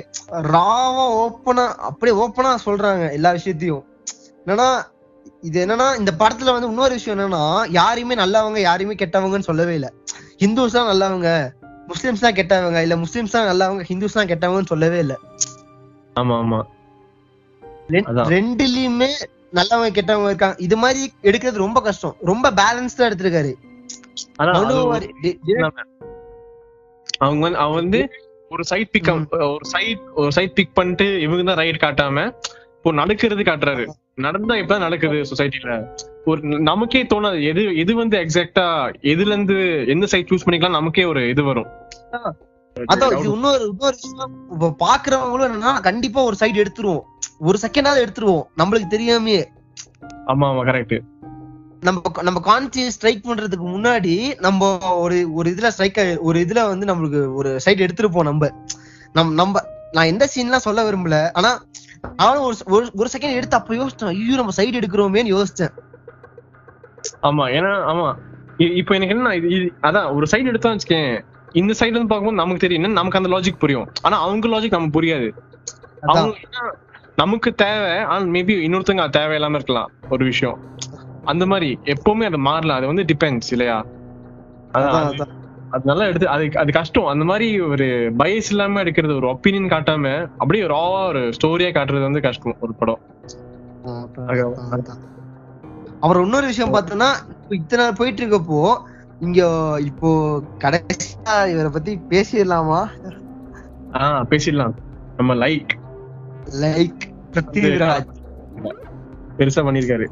ராவா 0.56 1.06
ஓப்பனா 1.24 1.66
அப்படியே 1.90 2.16
ஓப்பனா 2.24 2.52
சொல்றாங்க 2.66 3.14
எல்லா 3.14 3.32
விஷயத்தையும். 3.32 3.84
என்னன்னா 4.46 4.68
இது 5.44 5.66
என்னன்னா 5.66 5.88
இந்த 6.00 6.12
படத்துல 6.20 6.54
வந்து 6.54 6.70
இன்னொரு 6.70 6.94
விஷயம் 6.94 7.16
என்னன்னா 7.18 7.44
யாரையுமே 7.70 8.16
நல்லவங்க 8.16 8.60
யாரையுமே 8.60 8.96
கெட்டவங்கன்னு 8.96 9.50
சொல்லவே 9.50 9.74
இல்ல. 9.74 9.94
ஹிந்துஸ் 10.44 10.78
தான் 10.78 10.90
நல்லவங்க. 10.92 11.30
முஸ்லிம்ஸ் 11.88 12.26
தான் 12.26 12.34
கெட்டவங்க. 12.34 12.82
இல்ல 12.82 12.96
முஸ்லிம்ஸ் 12.96 13.36
தான் 13.38 13.46
நல்லவங்க 13.46 13.84
ஹிந்துஸ் 13.90 14.14
தான் 14.14 14.30
கெட்டவங்கன்னு 14.32 14.72
சொல்லவே 14.74 15.00
இல்ல. 15.00 15.16
ஆமா 16.16 16.36
ஆமா. 16.44 16.60
ரெண்டுலயுமே 18.36 19.10
நல்லவங்க 19.54 19.92
கெட்டவங்க 20.00 20.26
இருக்காங்க. 20.26 20.56
இது 20.60 20.78
மாதிரி 20.78 21.14
எடுக்கிறது 21.24 21.66
ரொம்ப 21.66 21.82
கஷ்டம். 21.82 22.16
ரொம்ப 22.22 22.52
பேலன்ஸ்டா 22.52 23.08
எடுத்திருக்காரு. 23.10 23.54
அவங்க 27.26 27.42
வந்து 27.46 27.60
அவன் 27.64 27.80
வந்து 27.82 28.00
ஒரு 28.52 28.64
சைட் 28.72 28.92
பிக் 28.94 29.10
ஒரு 29.54 29.66
சைட் 29.74 30.04
ஒரு 30.22 30.32
சைட் 30.38 30.58
பிக் 30.60 30.78
பண்ணிட்டு 30.80 31.08
இவங்க 31.26 31.44
தான் 31.44 31.60
ரைட் 31.62 31.84
காட்டாம 31.86 32.26
இப்போ 32.78 32.92
நடக்கிறது 33.00 33.44
காட்டுறாரு. 33.44 33.86
நடந்தா 34.26 34.54
இப்பதான் 34.56 34.86
நடக்குது 34.86 35.18
சொசைட்டில 35.30 35.72
ஒரு 36.26 36.40
நமக்கே 36.70 37.02
தோணாது. 37.04 37.40
எது 37.44 37.64
எது 37.76 37.92
வந்து 37.96 38.16
எக்ஸாக்டா 38.18 38.66
எதுல 39.14 39.34
இருந்து 39.34 39.58
எந்த 39.88 40.06
சைட் 40.06 40.30
சூஸ் 40.32 40.46
பண்ணிக்கலாம் 40.46 40.78
நமக்கே 40.80 41.06
ஒரு 41.06 41.22
இது 41.30 41.44
வரும். 41.44 41.70
அதான் 42.76 43.14
இன்னொரு 43.26 43.64
இன்னொரு 43.72 43.96
விஷயம் 44.02 44.36
இப்ப 44.54 44.72
பாக்குறவங்களும் 44.86 45.48
என்னன்னா 45.48 45.74
கண்டிப்பா 45.82 46.20
ஒரு 46.24 46.38
சைடு 46.40 46.58
எடுத்துருவோம். 46.64 47.06
ஒரு 47.40 47.58
செகண்டாவது 47.64 48.04
எடுத்துருவோம். 48.06 48.46
நம்மளுக்கு 48.62 48.94
தெரியாமயே. 48.96 49.44
ஆமா 50.32 50.46
ஆமா 50.52 50.64
கரெக்ட் 50.70 50.98
நம்ம 51.82 52.02
நம்ம 52.22 52.40
கான்சியஸ் 52.40 52.88
ஸ்ட்ரைக் 52.88 53.30
பண்றதுக்கு 53.30 53.66
முன்னாடி 53.66 54.40
நம்ம 54.40 54.78
ஒரு 54.78 55.34
ஒரு 55.34 55.50
இதுல 55.50 55.68
ஸ்ட்ரைக் 55.68 56.18
ஒரு 56.22 56.40
இதுல 56.40 56.68
வந்து 56.68 56.86
நம்மளுக்கு 56.86 57.34
ஒரு 57.34 57.60
சைடு 57.66 57.88
எடுத்துருப்போம் 57.88 58.24
நம்ம. 58.24 58.52
நம் 59.14 59.34
நம்ம 59.34 59.60
நான் 59.92 60.06
எந்த 60.06 60.30
சீன்லாம் 60.36 60.56
சொல்ல 60.56 60.92
விரும்பல. 60.92 61.30
ஆனா 61.34 61.66
நானும் 62.18 62.56
ஒரு 62.66 62.92
ஒரு- 62.98 63.06
செகண்ட் 63.18 63.34
எடுத்து 63.34 63.58
அப்ப 63.58 63.74
யோசிச்சேன் 63.74 64.06
ஐயோ 64.06 64.36
நம்ம 64.36 64.52
சைடு 64.58 64.82
எடுக்கிறோமேன்னு 64.82 65.44
யோசிச்சேன். 65.44 65.70
ஆமா 67.22 67.52
ஏன்னா 67.52 67.86
ஆமா. 67.86 68.14
இப்போ 68.58 68.96
எனக்கு 68.96 69.16
என்ன 69.16 69.36
இது 69.36 69.74
அதான் 69.82 70.14
ஒரு 70.14 70.28
சைடு 70.32 70.46
எடுத்தா 70.46 70.70
வச்சுக்கேன். 70.70 71.26
இந்த 71.52 71.74
சைடுல 71.74 71.86
இருந்து 71.86 72.08
பார்க்கும்போது 72.08 72.36
நமக்கு 72.36 72.68
தெரியும் 72.68 72.92
நமக்கு 72.92 73.18
அந்த 73.18 73.30
லாஜிக் 73.30 73.60
புரியும். 73.60 73.92
ஆனா 74.02 74.22
அவங்க 74.22 74.48
லாஜிக் 74.48 74.70
நமக்கு 74.70 75.02
புரியாது. 75.02 75.32
அவங்க 76.02 76.38
நமக்கு 77.16 77.54
தேவை 77.54 78.00
ஆனா 78.00 78.24
மேபி 78.24 78.60
இன்னொருத்தங்க 78.68 79.00
அது 79.00 79.20
தேவையில்லாம 79.20 79.54
இருக்கலாம் 79.54 79.92
ஒரு 80.10 80.26
விஷயம். 80.26 80.60
அந்த 81.28 81.46
மாதிரி 81.46 81.80
எப்பவுமே 81.84 82.26
அது 82.26 82.38
மாறலாம். 82.38 82.78
அது 82.78 82.88
வந்து 82.88 83.04
டிபெண்ட்ஸ் 83.04 83.52
இல்லையா? 83.52 83.86
அதான். 84.74 84.78
அதான், 84.78 84.80
அது- 84.80 85.20
அதான். 85.20 85.36
அது 85.70 85.82
நல்லா 85.84 86.04
எடுத்து 86.04 86.28
அது 86.30 86.50
அது 86.56 86.72
கஷ்டம். 86.72 87.06
அந்த 87.06 87.26
மாதிரி 87.26 87.62
ஒரு 87.62 87.86
பயஸ் 88.20 88.50
இல்லாம 88.50 88.84
எடுக்கிறது 88.84 89.16
ஒரு 89.16 89.30
ஒப்பீனியன் 89.30 89.70
காட்டாம 89.70 90.22
அப்படியே 90.38 90.66
ராவா 90.66 91.08
ஒரு 91.08 91.20
ஸ்டோரியா 91.20 91.72
காட்டுறது 91.72 92.02
வந்து 92.02 92.22
கஷ்டம் 92.22 92.56
ஒரு 92.60 92.74
படம். 92.74 93.00
அப்புறம் 96.00 96.24
இன்னொரு 96.24 96.46
விஷயம் 96.46 96.74
பார்த்தோம்னா 96.74 97.10
இப்போ 97.30 97.56
இத்தனை 97.56 97.86
நாள் 97.86 97.94
போயிட்டு 97.98 98.26
இருக்கப்போ 98.26 98.78
இங்க 99.20 99.42
இப்போ 99.86 100.42
கடைசியா 100.60 101.48
இவரை 101.52 101.72
பத்தி 101.74 102.00
பேசிடலாமா? 102.10 102.88
ஆஹ் 103.92 104.24
பேசிடலாம். 104.30 104.74
நம்ம 105.18 105.34
லைக் 105.34 105.68
லைக் 106.62 107.00
பெருசா 109.38 109.64
பண்ணிருக்காரு 109.64 110.08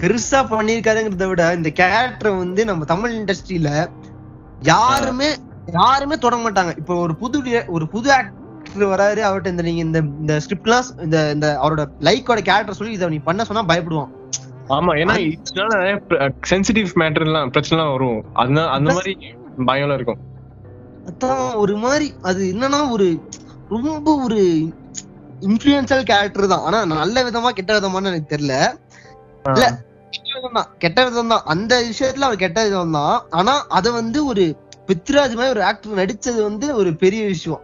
பெருசா 0.00 0.40
பண்ணிருக்காருங்கிறத 0.52 1.26
விட 1.30 1.44
இந்த 1.58 1.70
கேரக்டர் 1.80 2.40
வந்து 2.42 2.64
நம்ம 2.70 2.84
தமிழ் 2.92 3.14
இண்டஸ்ட்ரியில 3.20 3.70
யாருமே 4.72 5.30
யாருமே 5.78 6.16
தொடங்க 6.24 6.42
மாட்டாங்க. 6.44 6.72
இப்போ 6.80 6.94
ஒரு 7.04 7.14
புது 7.22 7.38
ஒரு 7.76 7.86
புது 7.94 8.08
ஆக்டர் 8.16 8.92
வராரு 8.92 9.20
அவர்ட்ட 9.28 9.52
இந்த 9.54 9.64
நீங்க 9.66 9.82
இந்த 9.86 10.00
இந்த 10.22 10.34
ஸ்கிரிப்ட்லாம் 10.44 10.86
இந்த 11.06 11.18
இந்த 11.34 11.48
அவரோட 11.62 11.82
லைக்கோட 12.08 12.40
கேரக்டர் 12.48 12.78
சொல்லி 12.78 12.96
இதை 12.96 13.08
நீ 13.14 13.20
பண்ண 13.28 13.44
சொன்னா 13.48 13.64
பயப்படுவான். 13.70 14.12
ஆமா 14.76 14.92
ஏன்னா 15.02 15.14
இதனால 15.26 15.74
சென்சிட்டிவ் 16.50 16.90
மேட்டர் 17.02 17.26
எல்லாம் 17.28 17.52
பிரச்சனை 17.54 17.76
எல்லாம் 17.76 17.92
வரும். 17.94 18.20
அதனால 18.40 18.66
அந்த 18.76 18.94
மாதிரி 18.96 19.14
பயம் 19.70 19.96
இருக்கும். 19.98 20.20
அதான் 21.10 21.44
ஒரு 21.62 21.74
மாதிரி 21.84 22.08
அது 22.30 22.40
என்னன்னா 22.54 22.80
ஒரு 22.94 23.06
ரொம்ப 23.74 24.08
ஒரு 24.24 24.40
இன்ஃபுளுன்சல் 25.48 26.08
கேரக்டர் 26.10 26.52
தான். 26.54 26.64
ஆனா 26.68 26.78
நல்ல 27.02 27.24
விதமா 27.28 27.50
கெட்ட 27.58 27.72
விதமான்னு 27.78 28.10
எனக்கு 28.12 28.32
தெரியல. 28.34 28.56
இல்ல 29.54 29.66
கெட்ட 30.82 30.98
விதம் 31.06 31.32
தான் 31.32 31.46
அந்த 31.52 31.74
விஷயத்துல 31.90 32.26
அவர் 32.28 32.42
கெட்ட 32.42 32.58
விதம் 32.66 32.96
தான் 32.98 33.16
ஆனா 33.38 33.54
அத 33.78 33.90
வந்து 34.00 34.18
ஒரு 34.30 34.44
பித்ராஜ் 34.88 35.34
மாதிரி 35.38 35.54
ஒரு 35.56 35.64
ஆக்டர் 35.70 35.98
நடிச்சது 36.00 36.40
வந்து 36.48 36.66
ஒரு 36.80 36.90
பெரிய 37.02 37.22
விஷயம். 37.32 37.62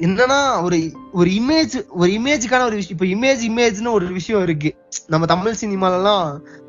என்னன்னா 0.00 0.38
ஒரு 0.66 0.76
ஒரு 1.20 1.30
இமேஜ் 1.38 1.74
ஒரு 2.00 2.10
இமேஜுக்கான 2.18 2.66
ஒரு 2.68 2.76
விஷயம். 2.80 2.96
இப்ப 2.96 3.08
இமேஜ் 3.14 3.42
இமேஜ்னு 3.48 3.94
ஒரு 3.98 4.06
விஷயம் 4.18 4.44
இருக்கு. 4.46 4.70
நம்ம 5.12 5.26
தமிழ் 5.32 5.60
சினிமால 5.62 5.98
எல்லாம் 6.00 6.26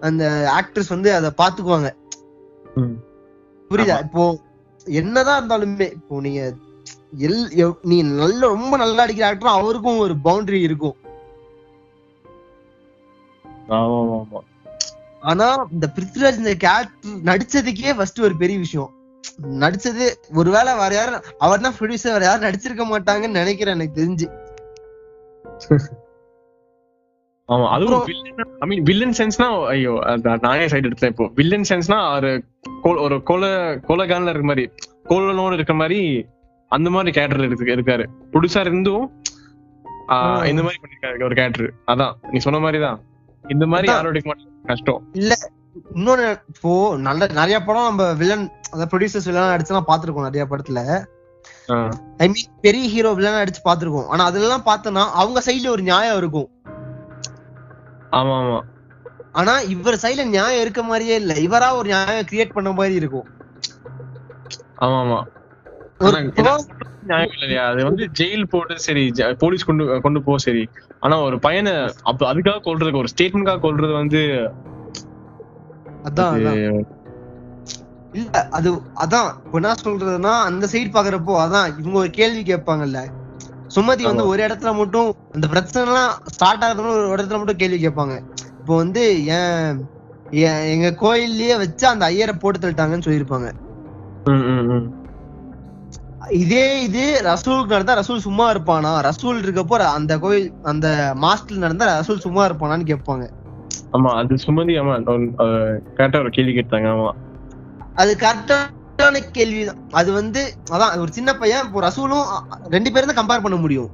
அந்த 0.07 0.23
ஆக்டர்ஸ் 0.59 0.93
வந்து 0.95 1.11
அத 1.17 1.31
பாத்துக்குவாங்க. 1.41 1.89
புரியுதா? 3.71 3.97
இப்போ 4.07 4.23
என்னதான் 4.87 5.39
இருந்தாலுமே 5.39 5.87
இப்போ 5.99 6.21
நீங்க 6.25 6.41
எல் 7.27 7.39
நீ 7.91 7.97
நல்ல 8.21 8.41
ரொம்ப 8.55 8.73
நல்லா 8.83 9.03
அடிக்கிற 9.05 9.27
ஆக்டர் 9.29 9.57
அவருக்கும் 9.59 10.03
ஒரு 10.05 10.15
பவுண்டரி 10.27 10.61
இருக்கும். 10.69 10.97
ஆனா 15.29 15.47
இந்த 15.75 15.85
பிருத்விராஜ் 15.95 16.41
இந்த 16.41 16.53
கேரக்டர் 16.63 17.23
நடிச்சதுக்கே 17.29 17.93
ஃபர்ஸ்ட் 17.97 18.25
ஒரு 18.27 18.35
பெரிய 18.41 18.57
விஷயம். 18.65 18.91
நடிச்சது 19.63 20.05
ஒருவேளை 20.39 20.71
வேற 20.81 20.91
யாரும் 20.97 21.25
அவர் 21.45 21.63
தான் 21.65 21.75
ப்ரொடியூசர் 21.77 22.15
வேற 22.15 22.25
யாரும் 22.27 22.47
நடிச்சிருக்க 22.47 22.85
மாட்டாங்கன்னு 22.91 23.39
நினைக்கிறேன் 23.41 23.77
எனக்கு 23.77 23.99
தெரிஞ்சு. 23.99 24.27
ஆமா 27.49 27.67
அதுவும் 27.75 28.07
ஐ 28.63 28.65
மீன் 28.71 28.83
வில்லன் 28.89 29.15
சென்ஸ்னா 29.19 29.47
ஐயோ 29.73 29.93
நானே 30.45 30.65
சைடு 30.73 30.89
எடுத்தேன் 30.89 31.13
இப்போ. 31.13 31.25
வில்லன் 31.39 31.67
சென்ஸ்னா 31.69 31.97
ஒரு 32.19 32.31
ஒரு 33.05 33.15
கொலை 33.29 33.49
கொலைகான்ல 33.89 34.33
இருக்க 34.33 34.47
மாதிரி 34.51 34.65
கோலனோட 35.09 35.53
இருக்க 35.59 35.75
மாதிரி 35.81 35.99
அந்த 36.71 36.87
மாதிரி 36.95 37.11
கேரக்டர் 37.17 37.47
இருக்கு 37.47 37.75
இருக்காரு. 37.77 38.03
ப்ரொடியூசர் 38.31 38.69
இருந்தும். 38.71 39.05
இந்த 40.51 40.61
மாதிரி 40.65 40.79
பண்ணிருக்காரு 40.83 41.25
ஒரு 41.29 41.37
கேரக்டர் 41.39 41.71
அதான் 41.93 42.13
நீ 42.33 42.39
சொன்ன 42.45 42.59
மாதிரி 42.65 42.79
தான் 42.85 42.99
இந்த 43.43 43.65
மாதிரி 43.71 43.87
மாட்டாங்க 43.91 44.35
கஷ்டம். 44.65 45.01
இன்னொன்னு 45.95 46.25
இப்போ 46.51 46.71
நல்ல 47.07 47.27
நிறைய 47.39 47.57
படம் 47.63 47.87
நம்ம 47.89 48.05
வில்லன் 48.21 48.43
அதாவது 48.65 48.89
ப்ரொடியூசர்ஸ் 48.91 49.27
வில்லன் 49.29 49.53
அடிச்சுலாம் 49.55 49.89
பாத்துருக்கோம் 49.89 50.27
நிறைய 50.27 50.45
படத்துல. 50.45 50.81
ஐ 52.21 52.27
மீன் 52.27 52.53
பெரிய 52.61 52.85
ஹீரோ 52.93 53.11
வில்லன் 53.17 53.41
அடிச்சு 53.41 53.61
பாத்துருக்கோம் 53.63 54.09
ஆனா 54.09 54.23
அதெல்லாம் 54.29 54.67
பார்த்தோம்னா 54.69 55.03
அவங்க 55.21 55.39
சைடுல 55.47 55.73
ஒரு 55.75 55.83
நியாயம் 55.83 56.17
இருக்கும். 56.17 56.49
ஆமா 58.11 58.35
ஆமா 58.41 58.59
ஆனா 59.39 59.53
இவர் 59.73 60.01
சைடுல 60.03 60.23
நியாயம் 60.29 60.63
இருக்க 60.63 60.81
மாதிரியே 60.83 61.15
இல்ல. 61.15 61.33
இவரா 61.47 61.69
ஒரு 61.79 61.87
நியாயம் 61.87 62.29
கிரியேட் 62.31 62.55
பண்ண 62.57 62.71
மாதிரி 62.71 62.95
இருக்கும். 62.95 63.27
ஆமா 64.77 64.97
ஆமா 65.03 65.19
அது 65.99 67.83
வந்து 67.83 68.09
ஜெயில் 68.19 68.43
போட்டு 68.43 68.79
சரி 68.79 69.11
போலீஸ் 69.37 69.63
கொண்டு 69.63 70.01
கொண்டு 70.01 70.23
போ 70.23 70.37
சரி. 70.37 70.69
ஆனா 70.99 71.21
ஒரு 71.21 71.39
பையனை 71.39 71.73
அப்ப 72.03 72.33
அதுக்காக 72.33 72.59
கொல்றது 72.63 72.97
ஒரு 72.97 73.07
ஸ்டேட்மெண்ட்காக 73.17 73.59
கொல்றது 73.59 73.93
வந்து 73.93 74.17
அதான் 76.03 76.31
அது- 76.31 76.47
அதான். 76.47 76.85
இல்ல 78.13 78.47
அது 78.49 78.73
அதான். 78.73 79.31
என்ன 79.51 79.75
சொல்றதுன்னா 79.83 80.39
அந்த 80.41 80.67
சைடு 80.71 80.89
பாக்குறப்போ 80.93 81.33
அதான் 81.45 81.79
இவங்க 81.79 81.99
ஒரு 81.99 82.09
கேள்வி 82.09 82.53
கேட்பாங்கல்ல. 82.53 83.05
சுமதி 83.75 84.01
வந்து 84.01 84.27
ஒரு 84.27 84.43
இடத்துல 84.43 84.75
மட்டும் 84.75 85.15
அந்த 85.33 85.47
பிரச்சனை 85.47 85.87
எல்லாம் 85.87 86.11
ஸ்டார்ட் 86.25 86.63
ஆகுதுன்னு 86.63 87.09
ஒரு 87.09 87.23
இடத்துல 87.23 87.37
மட்டும் 87.37 87.55
கேள்வி 87.55 87.87
கேட்பாங்க. 87.87 88.21
இப்போ 88.59 88.75
வந்து 88.75 89.25
ஏன் 89.25 89.87
எங்க 90.71 90.95
கோயில்லயே 91.01 91.57
வச்சு 91.57 91.87
அந்த 91.87 92.05
ஐயரை 92.05 92.35
போட்டு 92.39 92.59
தள்ளிட்டாங்கன்னு 92.59 93.01
சொல்லியிருப்பாங்க. 93.01 93.51
இதே 96.29 96.83
இது 96.83 97.21
ரசூலுக்கு 97.23 97.67
நடந்தா 97.67 97.93
ரசூல் 97.93 98.17
சும்மா 98.17 98.51
இருப்பானா? 98.53 99.01
ரசூல் 99.01 99.43
இருக்கப்போ 99.43 99.77
அந்த 99.91 100.19
கோயில் 100.19 100.53
அந்த 100.63 100.87
மாஸ்டர் 101.15 101.57
நடந்தா 101.57 101.99
ரசூல் 101.99 102.17
சும்மா 102.17 102.47
இருப்பானான்னு 102.47 102.83
கேட்பாங்க. 102.85 103.25
ஆமா 103.93 104.09
அது 104.15 104.35
சுமதி 104.35 104.79
ஆமா 104.79 104.95
கரெக்டா 105.97 106.19
ஒரு 106.19 106.29
கேள்வி 106.29 106.53
கேட்டாங்க 106.53 106.87
ஆமா. 106.89 107.11
அது 107.95 108.15
கரெக்டான 108.15 109.21
கேள்விதான். 109.31 109.87
அது 109.91 110.11
வந்து 110.11 110.41
அதான் 110.71 110.99
ஒரு 110.99 111.11
சின்ன 111.11 111.35
பையன் 111.35 111.65
இப்போ 111.65 111.79
ரசூலும் 111.79 112.25
ரெண்டு 112.67 112.91
பேரும் 112.91 113.13
தான் 113.13 113.27
கம்பேர் 113.27 113.43
பண்ண 113.43 113.55
முடியும். 113.55 113.89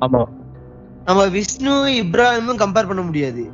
ஆமா. 0.00 0.22
நம்ம 1.04 1.24
விஷ்ணு 1.26 1.70
இப்ராஹிமும் 2.02 2.58
கம்பேர் 2.58 2.86
பண்ண 2.86 3.02
முடியாது. 3.02 3.44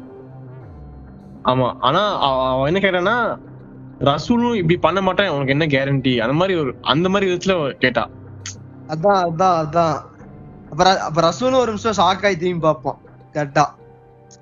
ஆமா 1.45 1.75
ஆனா 1.81 2.19
அவ- 2.19 2.51
அவன் 2.51 2.75
என்ன 2.75 2.81
கேட்டான்னா 2.81 3.17
ரசூலும் 3.99 4.55
இப்படி 4.55 4.77
பண்ண 4.77 5.01
மாட்டான் 5.01 5.29
உனக்கு 5.29 5.53
என்ன 5.53 5.67
கேரண்டி 5.67 6.19
அந்த 6.19 6.33
மாதிரி 6.33 6.59
ஒரு 6.59 6.75
அந்த 6.81 7.09
மாதிரி 7.09 7.33
விதத்துல 7.33 7.73
கேட்டா. 7.79 8.09
அதான் 8.89 9.21
அதான் 9.25 9.57
அதான். 9.63 9.97
அப்புறம் 10.71 10.99
அப்ப 10.99 11.21
ரசூலும் 11.21 11.59
ஒரு 11.59 11.67
நிமிஷம் 11.67 11.93
ஷாக் 11.93 12.25
ஆகி 12.25 12.37
திரும்பி 12.37 12.61
பார்ப்போம் 12.61 12.99
கரெக்டா 13.33 13.65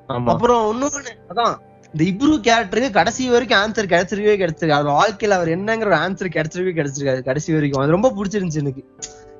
அப்புறம் 0.06 0.62
இன்னொன்னு 0.72 1.12
அதான் 1.30 1.54
இந்த 1.94 2.04
இப்ரு 2.04 2.36
கேரக்டருக்கு 2.40 2.90
கடைசி 2.90 3.28
வரைக்கும் 3.28 3.58
ஆன்சர் 3.58 3.90
கிடைச்சிருக்கவே 3.92 4.36
கிடைச்சிருக்கு 4.42 4.70
அவர் 4.70 4.94
வாழ்க்கையில 4.94 5.30
அவர் 5.30 5.48
என்னங்கிற 5.48 5.86
ஒரு 5.86 5.94
ஆன்சர் 5.94 6.34
கிடைச்சிருக்கவே 6.34 6.76
கிடைச்சிருக்காரு 6.78 7.22
கடைசி 7.22 7.52
வரைக்கும். 7.52 7.82
அது 7.82 7.90
ரொம்ப 7.90 8.12
பிடிச்சிருந்துச்சு 8.16 8.54
எனக்கு. 8.54 8.84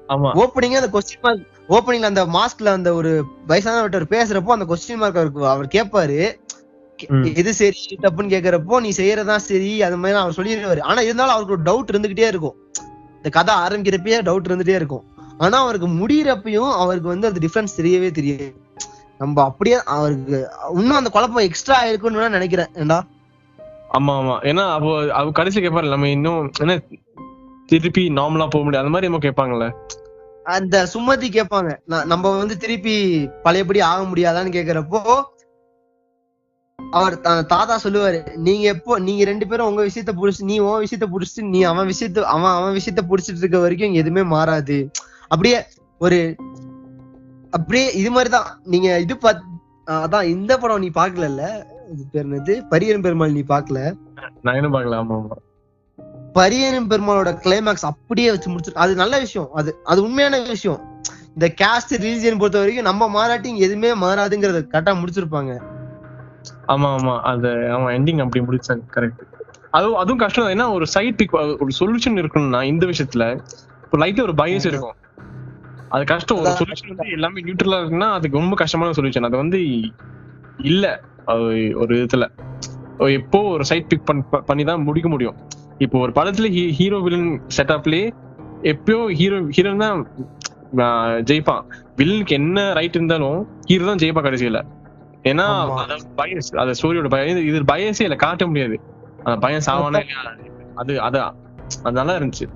ஆமா. 0.09 0.31
ஓப்பனிங் 0.35 0.79
அந்த 0.81 0.99
கொஸ்டின் 0.99 1.23
மார்க் 1.23 1.47
ஓப்பனிங்ல 1.69 2.03
அந்த 2.03 2.27
மாஸ்க்ல 2.27 2.65
அந்த 2.65 2.95
ஒரு 2.95 3.25
வயசானவர்கிட்ட 3.49 4.09
பேசுறப்போ 4.11 4.47
அந்த 4.47 4.65
கொஸ்டின் 4.65 4.97
மார்க் 4.97 5.17
அவருக்கு 5.17 5.49
அவர் 5.49 5.67
கேட்பாரு. 5.67 6.19
எது 7.41 7.51
சரி 7.55 7.83
தப்புன்னு 8.03 8.33
கேக்குறப்போ 8.35 8.81
நீ 8.81 8.91
செய்யறதா 8.97 9.37
சரி 9.49 9.71
அது 9.83 9.97
மாதிரி 9.97 10.19
அவர் 10.21 10.37
சொல்லிடுவாரு 10.39 10.83
ஆனா 10.91 11.01
இருந்தாலும் 11.01 11.35
அவருக்கு 11.35 11.57
ஒரு 11.57 11.65
டவுட் 11.69 11.93
இருந்துகிட்டே 11.93 12.27
இருக்கும். 12.33 12.57
இந்த 13.17 13.29
கதை 13.29 13.55
ஆரம்பிக்கிறப்பயே 13.65 14.19
டவுட் 14.29 14.49
இருந்துட்டே 14.49 14.77
இருக்கும். 14.81 15.05
ஆனா 15.39 15.57
அவருக்கு 15.65 15.89
முடியிறப்பயும் 16.01 16.73
அவருக்கு 16.83 17.09
வந்து 17.09 17.29
அந்த 17.31 17.41
டிஃபரன்ஸ் 17.45 17.79
தெரியவே 17.81 18.11
தெரியாது. 18.11 18.49
நம்ம 19.21 19.43
அப்படியே 19.43 19.77
அவருக்கு 19.97 20.37
இன்னும் 20.75 20.99
அந்த 21.01 21.11
குழப்பம் 21.11 21.47
எக்ஸ்ட்ரா 21.49 21.79
இருக்குன்னு 21.85 22.21
வேணா 22.21 22.37
நினைக்கிறேன். 22.39 22.71
ஏண்டா? 22.75 22.99
ஆமா 23.97 24.13
ஆமா. 24.21 24.37
ஏன்னா 24.51 24.65
அவ 24.77 24.93
அவ 25.13 25.31
கடைசி 25.31 25.61
கேட்பாரு 25.61 25.89
நம்ம 25.89 26.09
இன்னும் 26.09 26.51
என்ன 26.61 26.75
திருப்பி 27.67 28.03
நார்மலா 28.11 28.47
போக 28.51 28.65
முடியாது. 28.65 28.85
அந்த 28.85 28.95
மாதிரி 28.95 29.09
நம்ம 29.11 29.25
கேட்பாங்கல்ல 29.27 29.69
அந்த 30.47 30.77
சுமதி 30.93 31.29
கேட்பாங்க 31.29 31.71
நம்ம 32.13 32.31
வந்து 32.39 32.55
திருப்பி 32.57 32.95
பழையபடி 33.43 33.81
ஆக 33.81 34.01
முடியாதான்னு 34.03 34.55
கேக்குறப்போ 34.57 35.01
அவர் 36.93 37.21
தாத்தா 37.21 37.81
சொல்லுவாரு 37.85 38.37
நீங்க 38.37 38.63
எப்போ 38.67 38.99
நீங்க 38.99 39.25
ரெண்டு 39.25 39.47
பேரும் 39.47 39.67
உங்க 39.67 39.83
விஷயத்த 39.83 40.13
புடிச்சு 40.13 40.43
நீ 40.43 40.59
உன் 40.59 40.83
விஷயத்த 40.85 41.07
புடிச்சிட்டு 41.13 41.43
நீ 41.43 41.63
அவன் 41.63 41.89
விஷயத்த 41.89 42.21
அவன் 42.21 42.53
அவன் 42.53 42.75
விஷயத்த 42.75 43.03
புடிச்சிட்டு 43.09 43.39
இருக்க 43.39 43.59
வரைக்கும் 43.59 43.93
எதுவுமே 43.93 44.23
மாறாது. 44.23 44.91
அப்படியே 45.29 45.59
ஒரு 46.01 46.37
அப்படியே 47.51 47.93
இது 47.93 48.11
மாதிரிதான். 48.11 48.61
நீங்க 48.65 49.01
இது 49.01 49.19
பாத் 49.19 49.43
அதான் 49.87 50.23
இந்த 50.25 50.59
படம் 50.59 50.79
நீ 50.79 50.91
பாக்கல 50.95 51.39
பேர் 52.13 52.25
என்னது? 52.25 52.63
பரியன் 52.71 53.01
பெருமாள் 53.01 53.33
நீ 53.33 53.45
பாக்கல? 53.49 53.79
நான் 54.43 54.55
என்ன 54.55 54.69
பாக்கல 54.69 54.97
ஆமா 54.97 55.17
ஆமா. 55.19 55.37
பரியனும் 56.33 56.91
பெருமாளோட 56.91 57.31
கிளைமேக்ஸ் 57.45 57.85
அப்படியே 57.85 58.31
வச்சு 58.31 58.51
முடிச்சு 58.51 58.75
அது 58.75 58.95
நல்ல 58.95 59.19
விஷயம். 59.19 59.51
அது 59.53 59.81
அது 59.85 60.03
உண்மையான 60.03 60.41
விஷயம். 60.47 60.81
இந்த 61.35 61.47
கேஸ்ட் 61.61 61.93
ரிலீஜியன் 61.99 62.39
பொறுத்த 62.39 62.59
வரைக்கும் 62.59 62.85
நம்ம 62.85 63.09
மாறாட்டி 63.09 63.59
எதுவுமே 63.59 63.95
மாறாதுங்கறத 63.95 64.63
கரெக்டா 64.73 64.95
முடிச்சிருப்பாங்க. 65.01 65.53
ஆமா 66.67 66.89
ஆமா. 66.97 67.15
அது 67.31 67.51
ஆமா 67.77 67.89
எண்டிங் 67.97 68.23
அப்படி 68.25 68.43
முடிச்சாங்க 68.47 68.85
கரெக்ட் 68.97 69.23
அதுவும் 69.71 69.99
அதுவும் 69.99 70.23
கஷ்டம். 70.23 70.51
ஏன்னா 70.55 70.67
ஒரு 70.73 70.87
சைட் 70.95 71.19
பிக் 71.21 71.35
ஒரு 71.63 71.71
சொல்யூஷன் 71.79 72.19
இருக்கணும்னா 72.23 72.61
இந்த 72.63 72.85
விஷயத்துல 72.87 73.27
இப்போ 73.85 73.97
லைட்டா 74.03 74.23
ஒரு 74.23 74.35
பயஸ் 74.43 74.67
இருக்கும். 74.71 74.97
அது 75.91 76.05
கஷ்டம். 76.05 76.41
ஒரு. 76.43 76.53
சொல்யூஷன் 76.61 76.91
வந்து 76.93 77.15
எல்லாமே 77.17 77.41
நியூட்ரலா 77.41 77.79
இருக்குன்னா 77.81 78.09
அதுக்கு 78.17 78.41
ரொம்ப 78.41 78.57
கஷ்டமான 78.63 78.95
சொல்யூஷன் 78.99 79.29
அது 79.29 79.37
வந்து 79.37 79.61
இல்ல. 80.73 80.85
ஒரு 81.83 81.91
விதத்துல 81.97 82.25
எப்போ 83.19 83.39
ஒரு 83.55 83.65
சைட் 83.71 83.89
பிக் 83.91 84.07
பண்ணி 84.51 84.65
தான் 84.65 84.85
முடிக்க 84.89 85.09
முடியும். 85.09 85.37
இப்போ 85.79 85.97
ஒரு 86.05 86.13
படத்துல 86.19 86.49
ஹீரோ 86.79 86.99
வில்லன் 87.07 87.29
செட்டப்லயே 87.57 88.07
எப்பயோ 88.73 89.01
ஹீரோ 89.21 89.39
ஹீரோ 89.57 89.71
தான் 89.85 90.01
ஜெயிப்பான். 91.31 91.63
வில்லனுக்கு 91.99 92.35
என்ன 92.41 92.59
ரைட் 92.79 92.97
இருந்தாலும் 92.99 93.39
ஹீரோ 93.69 93.85
தான் 93.91 94.01
ஜெயிப்பா 94.03 94.23
கடைசியில. 94.27 94.61
ஏன்னா 95.25 95.47
பயஸ் 96.17 96.51
அது 96.63 96.73
ஸ்டோரியோட 96.79 97.09
பயம் 97.09 97.45
இது 97.49 97.59
பயசே 97.65 98.05
இல்ல 98.07 98.17
காட்ட 98.17 98.47
முடியாது. 98.47 98.77
அந்த 99.27 99.37
பயம் 99.41 99.65
சாவானா 99.67 100.01
அது 100.77 100.93
அதான் 101.01 101.29
அது 101.85 101.95
நல்லா 102.01 102.15
இருந்துச்சு. 102.19 102.47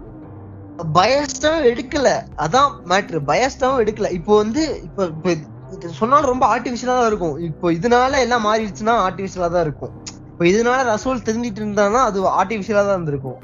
பயஸ்டாவும் 0.96 1.66
எடுக்கல. 1.70 2.08
அதான் 2.36 2.72
மேட்ரு 2.86 3.20
பயஸ்டாவும் 3.30 3.80
எடுக்கல. 3.82 4.10
இப்போ 4.10 4.36
வந்து 4.36 4.62
இப்போ 4.84 5.02
இப்போ 5.06 5.30
இது 5.74 5.92
சொன்னாலும் 5.92 6.30
ரொம்ப 6.30 6.44
ஆர்டிபிஷியலா 6.46 6.96
தான் 6.98 7.06
இருக்கும். 7.06 7.36
இப்போ 7.40 7.72
இதனால 7.72 8.18
எல்லாம் 8.20 8.44
மாறிடுச்சுன்னா 8.46 8.94
ஆர்டிபிஷியலா 9.06 9.48
தான் 9.48 9.64
இருக்கும். 9.64 9.92
இப்போ 10.30 10.44
இதனால 10.44 10.80
ரசூல் 10.84 11.24
தெரிஞ்சிட்டு 11.28 11.60
இருந்தானா 11.62 12.00
அது 12.02 12.18
ஆர்டிபிஷியலா 12.40 12.82
தான் 12.84 12.96
இருந்திருக்கும். 12.96 13.38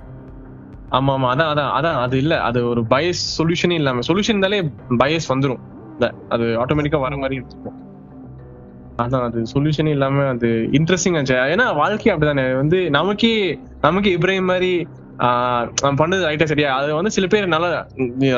ஆமா 0.90 1.12
ஆமா. 1.12 1.28
அதான் 1.34 1.50
அதான் 1.52 1.70
அதான். 1.72 1.96
அது 1.96 2.16
இல்ல. 2.18 2.40
அது 2.40 2.68
ஒரு 2.68 2.82
பயஸ் 2.90 3.22
சொல்யூஷனே 3.38 3.72
இல்லாம. 3.72 4.02
சொல்யூஷன் 4.08 4.34
இருந்தாலே 4.34 4.58
பயஸ் 4.98 5.26
வந்துரும். 5.32 5.62
இல்ல, 5.94 6.06
அது 6.28 6.44
ஆட்டோமேட்டிக்கா 6.58 7.00
வர 7.00 7.16
மாதிரி 7.16 7.34
இருக்கும். 7.34 7.78
அதான் 9.02 9.22
அது 9.22 9.42
சொல்யூஷனே 9.54 9.88
இல்லாம 9.88 10.26
அது 10.28 10.48
இன்ட்ரெஸ்டிங் 10.72 11.16
ஏன்னா 11.50 11.74
வாழ்க்கை 11.74 12.12
அப்படிதானே. 12.12 12.56
வந்து 12.56 12.90
நமக்கே 12.90 13.32
நமக்கு 13.80 14.10
இப்ராஹிம் 14.10 14.44
மாதிரி 14.44 14.72
ஆஹ் 15.18 15.66
அவன் 15.82 15.98
பண்ணது 15.98 16.22
ரைட்டா 16.24 16.44
சரியா? 16.44 16.76
அது 16.76 16.94
வந்து 16.94 17.10
சில 17.10 17.26
பேர் 17.26 17.46
நல்லா 17.46 17.68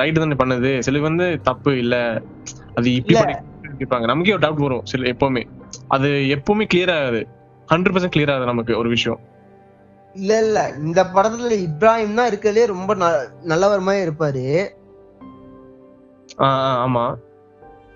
ரைட் 0.00 0.14
தானே 0.14 0.37
பண்ணது. 0.38 0.79
சில 0.79 1.00
வந்து 1.00 1.27
தப்பு 1.42 1.79
இல்ல. 1.79 1.94
அது 2.74 2.94
இப்படி 2.94 3.35
கேட்பாங்க 3.79 4.05
நமக்கே 4.05 4.33
ஒரு 4.33 4.46
டவுட் 4.46 4.64
வரும் 4.64 4.85
சில 4.85 5.09
எப்பவுமே. 5.12 5.42
அது 5.88 6.09
எப்பவுமே 6.35 6.64
கிளியர் 6.74 6.92
ஆகாது. 6.92 7.20
ஹண்ட்ரட் 7.68 7.94
பர்சன்ட் 7.94 8.14
கிளியர் 8.16 8.33
ஆகுது 8.33 8.46
நமக்கு 8.46 8.79
ஒரு 8.79 8.88
விஷயம். 8.88 9.20
இல்ல 10.14 10.38
இல்ல. 10.38 10.59
இந்த 10.79 11.05
படத்துல 11.14 11.57
இப்ராஹிம் 11.61 12.14
தான் 12.14 12.31
இருக்கறதுலே 12.31 12.66
ரொம்ப 12.66 12.92
நல்லவர் 13.42 13.81
மாதிரி 13.81 14.05
இருப்பாரு. 14.05 14.44
ஆமா. 16.85 17.05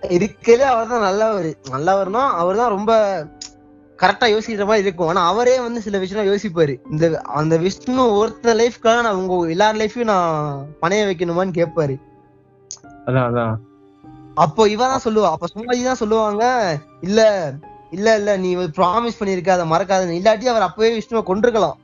இருக்கலே 0.03 0.61
அவர் 0.61 0.89
தான் 0.89 1.01
நல்லவர். 1.01 1.55
நல்லவர்னா 1.71 2.31
அவர் 2.31 2.57
தான் 2.57 2.69
ரொம்ப 2.69 2.93
கரெக்டா 3.99 4.27
யோசிக்கிற 4.33 4.65
மாதிரி 4.67 4.87
இருக்கும். 4.87 5.09
ஆனா 5.09 5.27
அவரே 5.27 5.61
வந்து 5.61 5.81
சில 5.83 5.99
விஷயம் 5.99 6.27
யோசிப்பாரு. 6.27 6.81
இந்த 6.91 7.23
அந்த 7.23 7.57
விஷ்ணு 7.57 8.05
ஒருத்த 8.21 8.55
லைஃப்க்காக 8.55 9.03
நான் 9.03 9.15
உங்க 9.15 9.51
எல்லார் 9.51 9.77
லைஃபையும் 9.77 10.13
நான் 10.13 10.69
பணைய 10.83 11.07
வைக்கணுமான்னு 11.07 11.59
கேட்பாரு. 11.61 11.97
அதான் 13.07 13.27
அதான். 13.31 13.67
அப்போ 14.35 14.69
இவ 14.69 14.87
தான் 14.87 15.05
சொல்லுவா. 15.05 15.31
அப்ப 15.31 15.47
சும்மாஜி 15.55 15.85
தான் 15.85 16.03
சொல்லுவாங்க 16.03 16.45
இல்ல 17.01 17.53
இல்ல 17.91 18.17
இல்ல 18.17 18.37
நீ 18.37 18.57
ப்ராமிஸ் 18.57 19.19
பண்ணிருக்க 19.19 19.51
அதை 19.51 19.67
மறக்காத. 19.71 20.11
இல்லாட்டி 20.21 20.45
அவர் 20.45 20.63
அப்பவே 20.63 21.01
விஷ்ணுவை 21.01 21.23
கொண்டிருக்கலாம் 21.23 21.77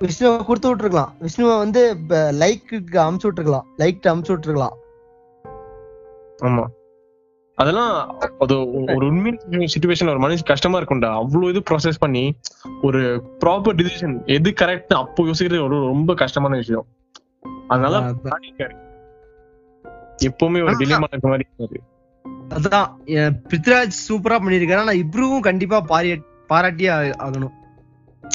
விஷ்ணுவை 0.00 0.44
கொடுத்து 0.44 0.68
விட்டுருக்கலாம். 0.68 1.12
விஷ்ணுவை 1.22 1.58
வந்து 1.58 1.96
லைக்கு 2.30 2.76
அமுச்சு 3.06 3.26
விட்டுருக்கலாம். 3.28 3.66
லைக் 3.78 4.10
அமுச்சு 4.12 4.32
விட்டுருக்கலாம். 4.32 4.76
ஆமா. 6.42 6.64
அதெல்லாம் 7.58 7.92
அது 8.38 8.54
ஒரு 8.96 9.06
உண்மையான 9.06 9.64
சுச்சுவேஷன் 9.74 10.08
ஒரு 10.08 10.20
மனுஷன் 10.20 10.44
கஷ்டமா 10.44 10.78
இருக்கும்டா. 10.78 11.10
அவ்வளவு 11.12 11.50
இது 11.50 11.62
ப்ராசஸ் 11.70 12.00
பண்ணி 12.00 12.24
ஒரு 12.82 13.00
ப்ராப்பர் 13.44 13.76
டிசிஷன் 13.80 14.14
எது 14.26 14.50
கரெக்ட் 14.60 14.94
அப்போ 15.02 15.24
யோசிக்கிறது 15.24 15.64
ஒரு 15.64 15.78
ரொம்ப 15.86 16.14
கஷ்டமான 16.14 16.56
விஷயம். 16.56 16.86
அதனால. 17.68 17.96
எப்பவுமே 20.22 20.60
ஒரு 20.62 20.76
டிலேமா 20.78 21.08
இருக்க 21.10 21.28
மாதிரி 21.28 21.48
இருக்காரு 21.48 21.80
அதான் 22.56 22.88
பிருத்விராஜ் 23.50 23.96
சூப்பரா 24.08 24.36
பண்ணிருக்காரு. 24.38 24.76
ஆனா 24.76 24.92
இப்ருவும் 24.92 25.40
கண்டிப்பா 25.40 25.78
பாராட்டியே 26.48 26.94
ஆகணும். 27.24 27.54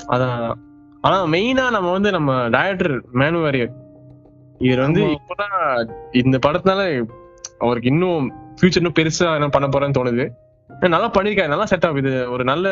அதான். 0.08 0.54
ஆனா 1.02 1.18
மெயினா 1.26 1.66
நம்ம 1.72 1.92
வந்து 1.92 2.12
நம்ம 2.12 2.50
டைரக்டர் 2.50 2.94
மேனு 3.14 3.42
வாரியர் 3.42 3.74
இவர் 4.60 4.80
வந்து. 4.80 5.02
இப்பதான் 5.02 5.90
இந்த 6.12 6.40
படத்தினால 6.48 6.82
அவருக்கு 7.60 7.90
இன்னும் 7.90 8.34
ஃபியூச்சர் 8.58 8.82
இன்னும் 8.82 8.98
பெருசா 9.00 9.28
என்ன 9.38 9.50
பண்ண 9.50 9.68
போறேன்னு 9.68 9.98
தோணுது. 9.98 10.26
நல்லா 10.94 11.10
பண்ணிருக்காரு. 11.16 11.52
நல்லா 11.54 11.68
செட் 11.72 11.86
ஆகுது 11.88 12.12
ஒரு 12.34 12.44
நல்ல 12.44 12.68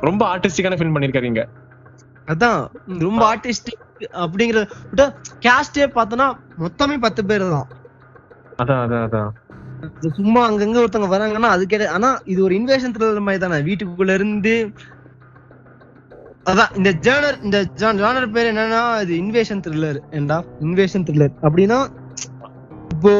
ரொம்ப 0.00 0.22
ஆர்டிஸ்டிக்கான 0.32 0.78
ஃபில்ம் 0.78 0.96
பண்ணிருக்காரு 0.96 1.30
இங்க. 1.30 1.42
அதான். 2.28 2.60
ரொம்ப 3.06 3.22
ஆர்டிஸ்டிக் 3.30 3.82
அப்படிங்கறது 4.24 5.04
கேஸ்டே 5.44 5.86
பார்த்தோன்னா 5.96 6.28
மொத்தமே 6.62 6.96
பத்து 6.96 7.22
பேர் 7.24 7.44
தான். 7.54 7.68
அதான் 8.62 8.82
அதான் 8.84 9.04
அதான். 9.06 9.30
இது 9.96 10.10
சும்மா 10.18 10.40
அங்கங்க 10.48 10.82
ஒருத்தவங்க 10.82 11.14
வராங்கன்னா 11.14 11.48
அது 11.54 11.64
கேட்ட 11.66 11.86
ஆனா 11.90 12.10
இது 12.24 12.40
ஒரு 12.42 12.54
இன்வேஷன் 12.60 12.94
த்ரில்லர் 12.94 13.26
மாதிரி 13.26 13.42
தானே. 13.44 13.58
வீட்டுக்குள்ள 13.68 14.12
இருந்து 14.14 14.54
அதான் 16.50 16.72
இந்த 16.76 16.90
ஜேர்னர் 17.04 17.36
இந்த 17.42 17.58
ஜானர் 17.80 18.32
பேர் 18.32 18.50
என்னன்னா 18.50 18.80
இது 19.04 19.12
இன்வேஷன் 19.22 19.62
த்ரில்லர் 19.64 19.98
ஏண்டா? 20.10 20.36
இன்வேஷன் 20.60 21.04
த்ரில்லர் 21.06 21.34
அப்படின்னா 21.42 21.78
இப்போ 22.94 23.12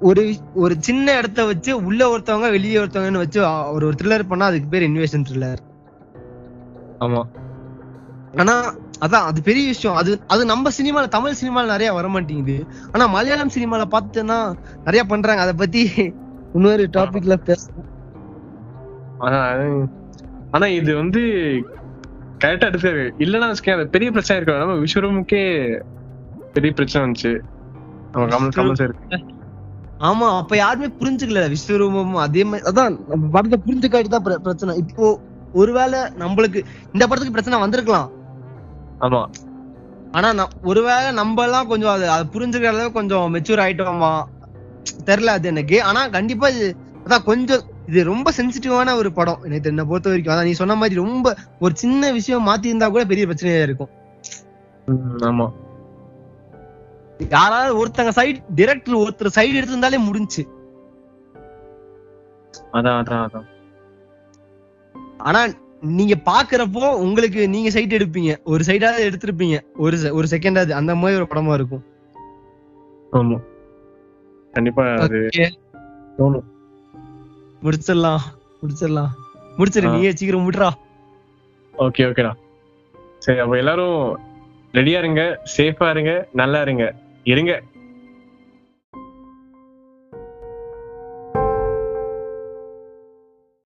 ஒரு 0.00 0.22
ஒரு 0.56 0.74
சின்ன 0.86 1.14
இடத்த 1.18 1.44
வச்சு 1.46 1.70
உள்ள 1.86 2.00
ஒருத்தவங்க 2.12 2.48
வெளியே 2.50 2.76
ஒருத்தவங்கன்னு 2.80 3.22
வச்சு 3.24 3.40
ஒரு 3.74 3.84
ஒரு 3.84 3.96
த்ரில்லர் 4.00 4.30
பண்ணா 4.30 4.48
அதுக்கு 4.50 4.68
பேர் 4.68 4.88
இன்வேஷன் 4.88 5.26
த்ரில்லர் 5.28 5.62
ஆமா. 7.00 7.22
ஆனா 8.34 8.54
அதான் 9.04 9.26
அது 9.28 9.40
பெரிய 9.42 9.64
விஷயம். 9.68 9.96
அது 9.96 10.10
அது 10.28 10.42
நம்ம 10.50 10.70
சினிமால 10.78 11.08
தமிழ் 11.08 11.38
சினிமால 11.40 11.72
நிறைய 11.74 11.90
வர 11.94 12.06
மாட்டேங்குது 12.14 12.56
ஆனா 12.92 13.04
மலையாளம் 13.14 13.54
சினிமால 13.56 13.84
பார்த்தேன்னா 13.94 14.38
நிறைய 14.86 15.02
பண்றாங்க. 15.12 15.42
அத 15.46 15.54
பத்தி 15.62 15.82
இன்னொரு 16.54 16.84
டாபிக்ல 16.96 17.36
பேசலாம் 17.48 17.88
ஆனா 19.20 19.40
ஆனா 20.52 20.66
இது 20.78 20.92
வந்து 21.00 21.22
கரெக்டா 22.40 22.68
எடுத்தாரு 22.70 23.04
இல்லன்னா 23.24 23.48
அது 23.74 23.94
பெரிய 23.94 24.08
பிரச்சனை 24.12 24.36
இருக்கு 24.38 24.62
நம்ம 24.62 24.76
விஸ்வரமுக்கே 24.84 25.44
பெரிய 26.54 26.72
பிரச்சனை 26.72 27.02
வந்துச்சு. 27.04 27.32
நம்ம 28.12 28.26
கமல் 28.32 28.56
கமல் 28.58 28.80
சார் 28.80 28.94
ஆமா 29.98 30.38
அப்ப 30.38 30.56
யாருமே 30.56 30.86
புரிஞ்சுக்கல 30.86 31.56
விஸ்வரூபம் 31.56 32.12
அதே 32.12 32.44
மாதிரி 32.44 32.70
அதான் 32.70 33.08
நம்ம 33.08 33.26
படத்தை 33.26 33.58
புரிஞ்சுக்காட்டி 33.66 34.08
தான் 34.08 34.24
பிர- 34.24 34.36
பிரச்சனை. 34.36 34.76
இப்போ 34.76 35.20
ஒருவேளை 35.52 35.98
நம்மளுக்கு 35.98 36.64
இந்த 36.92 37.06
படத்துக்கு 37.06 37.30
பிரச்சனை 37.30 37.60
வந்திருக்கலாம். 37.60 38.10
ஆமா. 39.00 39.26
ஆனா 40.12 40.48
ஒருவேளை 40.62 41.12
நம்ம 41.12 41.42
எல்லாம் 41.42 41.66
கொஞ்சம் 41.66 41.90
அது 41.90 42.10
அது 42.10 42.40
புரிஞ்சுக்கிற 42.40 42.64
அளவுக்கு 42.64 42.92
கொஞ்சம் 42.92 43.34
மெச்சூர் 43.34 43.62
ஆயிட்டோமா? 43.62 44.24
தெரியல 45.06 45.24
அது 45.24 45.48
எனக்கு. 45.48 45.82
ஆனா 45.82 46.08
கண்டிப்பா 46.08 46.48
இது 46.48 46.76
அதான் 47.06 47.24
கொஞ்சம் 47.24 47.60
இது 47.86 48.04
ரொம்ப 48.04 48.32
சென்சிட்டிவான 48.36 48.94
ஒரு 48.96 49.12
படம். 49.12 49.40
எனக்கு 49.44 49.68
என்ன 49.68 49.84
பொறுத்த 49.84 50.08
வரைக்கும். 50.08 50.34
அதான் 50.34 50.44
நீ 50.44 50.52
சொன்ன 50.52 50.74
மாதிரி 50.74 50.94
ரொம்ப 50.94 51.36
ஒரு 51.58 51.76
சின்ன 51.76 52.10
விஷயம் 52.10 52.46
மாத்தி 52.46 52.66
இருந்தா 52.66 52.88
கூட 52.88 53.04
பெரிய 53.04 53.26
பிரச்சனையா 53.26 53.62
இருக்கும். 53.62 53.88
ஆமா. 55.20 55.46
யாராவது 57.20 57.84
ஒருத்தங்க 57.84 58.12
சைடு 58.20 58.42
டிரெக்டர் 58.56 59.02
ஒருத்தர் 59.02 59.36
சைடு 59.36 59.58
எடுத்திருந்தாலே 59.58 59.98
முடிஞ்சுச்சு 60.06 60.44
அதான் 62.72 62.98
அதான் 62.98 63.22
அதான். 63.26 63.46
ஆனா 65.18 65.40
நீங்க 65.80 66.14
பாக்குறப்போ 66.24 66.94
உங்களுக்கு 66.94 67.48
நீங்க 67.48 67.70
சைட் 67.70 67.92
எடுப்பீங்க. 67.92 68.36
ஒரு 68.44 68.64
சைடாவது 68.66 69.06
எடுத்திருப்பீங்க. 69.08 69.60
ஒரு 69.76 70.14
ஒரு 70.14 70.26
செகண்டாவது 70.30 70.70
அந்த 70.70 70.94
மாதிரி 70.94 71.20
ஒரு 71.20 71.28
படமா 71.30 71.54
இருக்கும். 71.54 71.84
ஆமா. 73.12 73.40
கண்டிப்பா 74.54 74.92
அது. 74.94 75.18
தோணும். 76.18 76.46
முடிச்சிடலாம். 77.62 78.22
முடிச்சிடலாம். 78.62 79.12
முடிச்சிரு. 79.58 79.90
நீயே 79.90 80.12
சீக்கிரம் 80.12 80.50
முடிறா 80.50 80.68
ஓகே 81.74 82.06
ஓகேடா 82.08 82.32
சரி 83.18 83.38
அப்ப 83.38 83.56
எல்லாரும் 83.56 84.18
ரெடியா 84.74 84.98
இருங்க. 84.98 85.40
சேஃபா 85.56 85.90
இருங்க. 85.90 86.28
நல்லா 86.32 86.62
இருங்க. 86.62 86.84
இருங்க 87.24 87.52